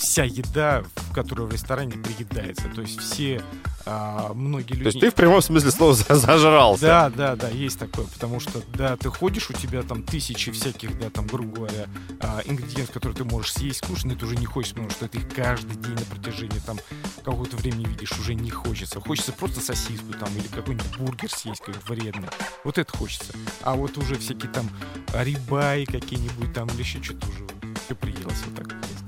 вся 0.00 0.24
еда, 0.24 0.82
в 0.96 1.12
которую 1.12 1.48
в 1.48 1.52
ресторане 1.52 1.92
приедается, 1.92 2.68
то 2.74 2.80
есть 2.80 2.98
все, 2.98 3.42
а, 3.84 4.32
многие 4.32 4.72
люди... 4.72 4.82
То 4.84 4.88
есть 4.88 5.00
ты 5.00 5.10
в 5.10 5.14
прямом 5.14 5.42
смысле 5.42 5.70
слова 5.70 5.94
за- 5.94 6.14
зажрался. 6.14 6.82
Да, 6.82 7.10
да, 7.10 7.36
да, 7.36 7.48
есть 7.48 7.78
такое, 7.78 8.06
потому 8.06 8.40
что, 8.40 8.62
да, 8.74 8.96
ты 8.96 9.10
ходишь, 9.10 9.50
у 9.50 9.52
тебя 9.52 9.82
там 9.82 10.02
тысячи 10.02 10.50
всяких, 10.52 10.98
да, 10.98 11.10
там, 11.10 11.26
грубо 11.26 11.56
говоря, 11.56 11.86
а, 12.20 12.40
ингредиентов, 12.46 12.94
которые 12.94 13.16
ты 13.16 13.24
можешь 13.24 13.52
съесть, 13.52 13.86
кушать, 13.86 14.06
но 14.06 14.14
ты 14.14 14.24
уже 14.24 14.36
не 14.36 14.46
хочешь, 14.46 14.72
потому 14.72 14.90
что 14.90 15.06
ты 15.06 15.18
их 15.18 15.28
каждый 15.34 15.76
день 15.76 15.94
на 15.94 16.04
протяжении 16.06 16.58
там 16.64 16.78
какого-то 17.16 17.56
времени 17.58 17.86
видишь, 17.86 18.12
уже 18.12 18.34
не 18.34 18.50
хочется. 18.50 19.00
Хочется 19.00 19.32
просто 19.32 19.60
сосиску 19.60 20.12
там 20.18 20.30
или 20.36 20.46
какой-нибудь 20.48 20.96
бургер 20.98 21.30
съесть, 21.30 21.60
какой-нибудь 21.60 21.88
вредный. 21.88 22.28
Вот 22.64 22.78
это 22.78 22.96
хочется. 22.96 23.32
А 23.62 23.74
вот 23.74 23.98
уже 23.98 24.16
всякие 24.16 24.50
там 24.50 24.70
рибаи 25.12 25.84
какие-нибудь 25.84 26.54
там 26.54 26.68
или 26.68 26.80
еще 26.80 27.02
что-то 27.02 27.28
уже 27.28 27.46
все 27.84 27.94
приелось, 27.94 28.42
вот 28.46 28.54
так. 28.54 28.99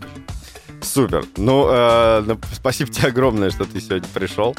Супер. 0.93 1.25
Ну, 1.39 1.69
э, 1.71 2.23
ну, 2.27 2.39
спасибо 2.53 2.91
тебе 2.93 3.09
огромное, 3.09 3.51
что 3.51 3.65
ты 3.65 3.81
сегодня 3.81 4.07
пришел. 4.13 4.55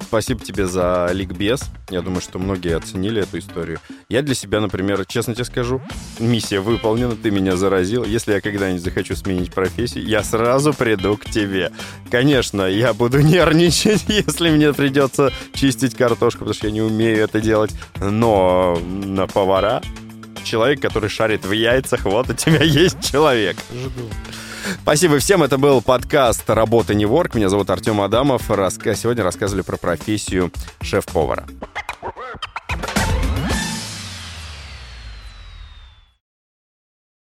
Спасибо 0.00 0.38
тебе 0.38 0.66
за 0.66 1.10
ликбез. 1.12 1.64
Я 1.90 2.02
думаю, 2.02 2.20
что 2.20 2.38
многие 2.38 2.76
оценили 2.76 3.20
эту 3.20 3.40
историю. 3.40 3.80
Я 4.08 4.22
для 4.22 4.36
себя, 4.36 4.60
например, 4.60 5.04
честно 5.06 5.34
тебе 5.34 5.44
скажу, 5.44 5.82
миссия 6.20 6.60
выполнена, 6.60 7.16
ты 7.16 7.32
меня 7.32 7.56
заразил. 7.56 8.04
Если 8.04 8.32
я 8.32 8.40
когда-нибудь 8.40 8.82
захочу 8.82 9.16
сменить 9.16 9.52
профессию, 9.52 10.04
я 10.06 10.22
сразу 10.22 10.72
приду 10.72 11.16
к 11.16 11.24
тебе. 11.24 11.72
Конечно, 12.12 12.62
я 12.62 12.92
буду 12.94 13.20
нервничать, 13.20 14.04
если 14.08 14.50
мне 14.50 14.72
придется 14.72 15.32
чистить 15.52 15.96
картошку, 15.96 16.40
потому 16.40 16.54
что 16.54 16.68
я 16.68 16.72
не 16.72 16.82
умею 16.82 17.24
это 17.24 17.40
делать. 17.40 17.72
Но 18.00 18.78
на 18.86 19.26
повара 19.26 19.82
человек, 20.44 20.80
который 20.80 21.08
шарит 21.08 21.44
в 21.44 21.50
яйцах, 21.50 22.04
вот 22.04 22.30
у 22.30 22.34
тебя 22.34 22.62
есть 22.62 23.02
человек. 23.10 23.56
Жду. 23.72 24.08
Спасибо 24.82 25.18
всем. 25.18 25.42
Это 25.42 25.58
был 25.58 25.82
подкаст 25.82 26.48
«Работа 26.48 26.94
не 26.94 27.06
ворк». 27.06 27.34
Меня 27.34 27.48
зовут 27.48 27.70
Артем 27.70 28.00
Адамов. 28.00 28.50
Раска- 28.50 28.94
Сегодня 28.94 29.24
рассказывали 29.24 29.62
про 29.62 29.76
профессию 29.76 30.52
шеф-повара. 30.80 31.46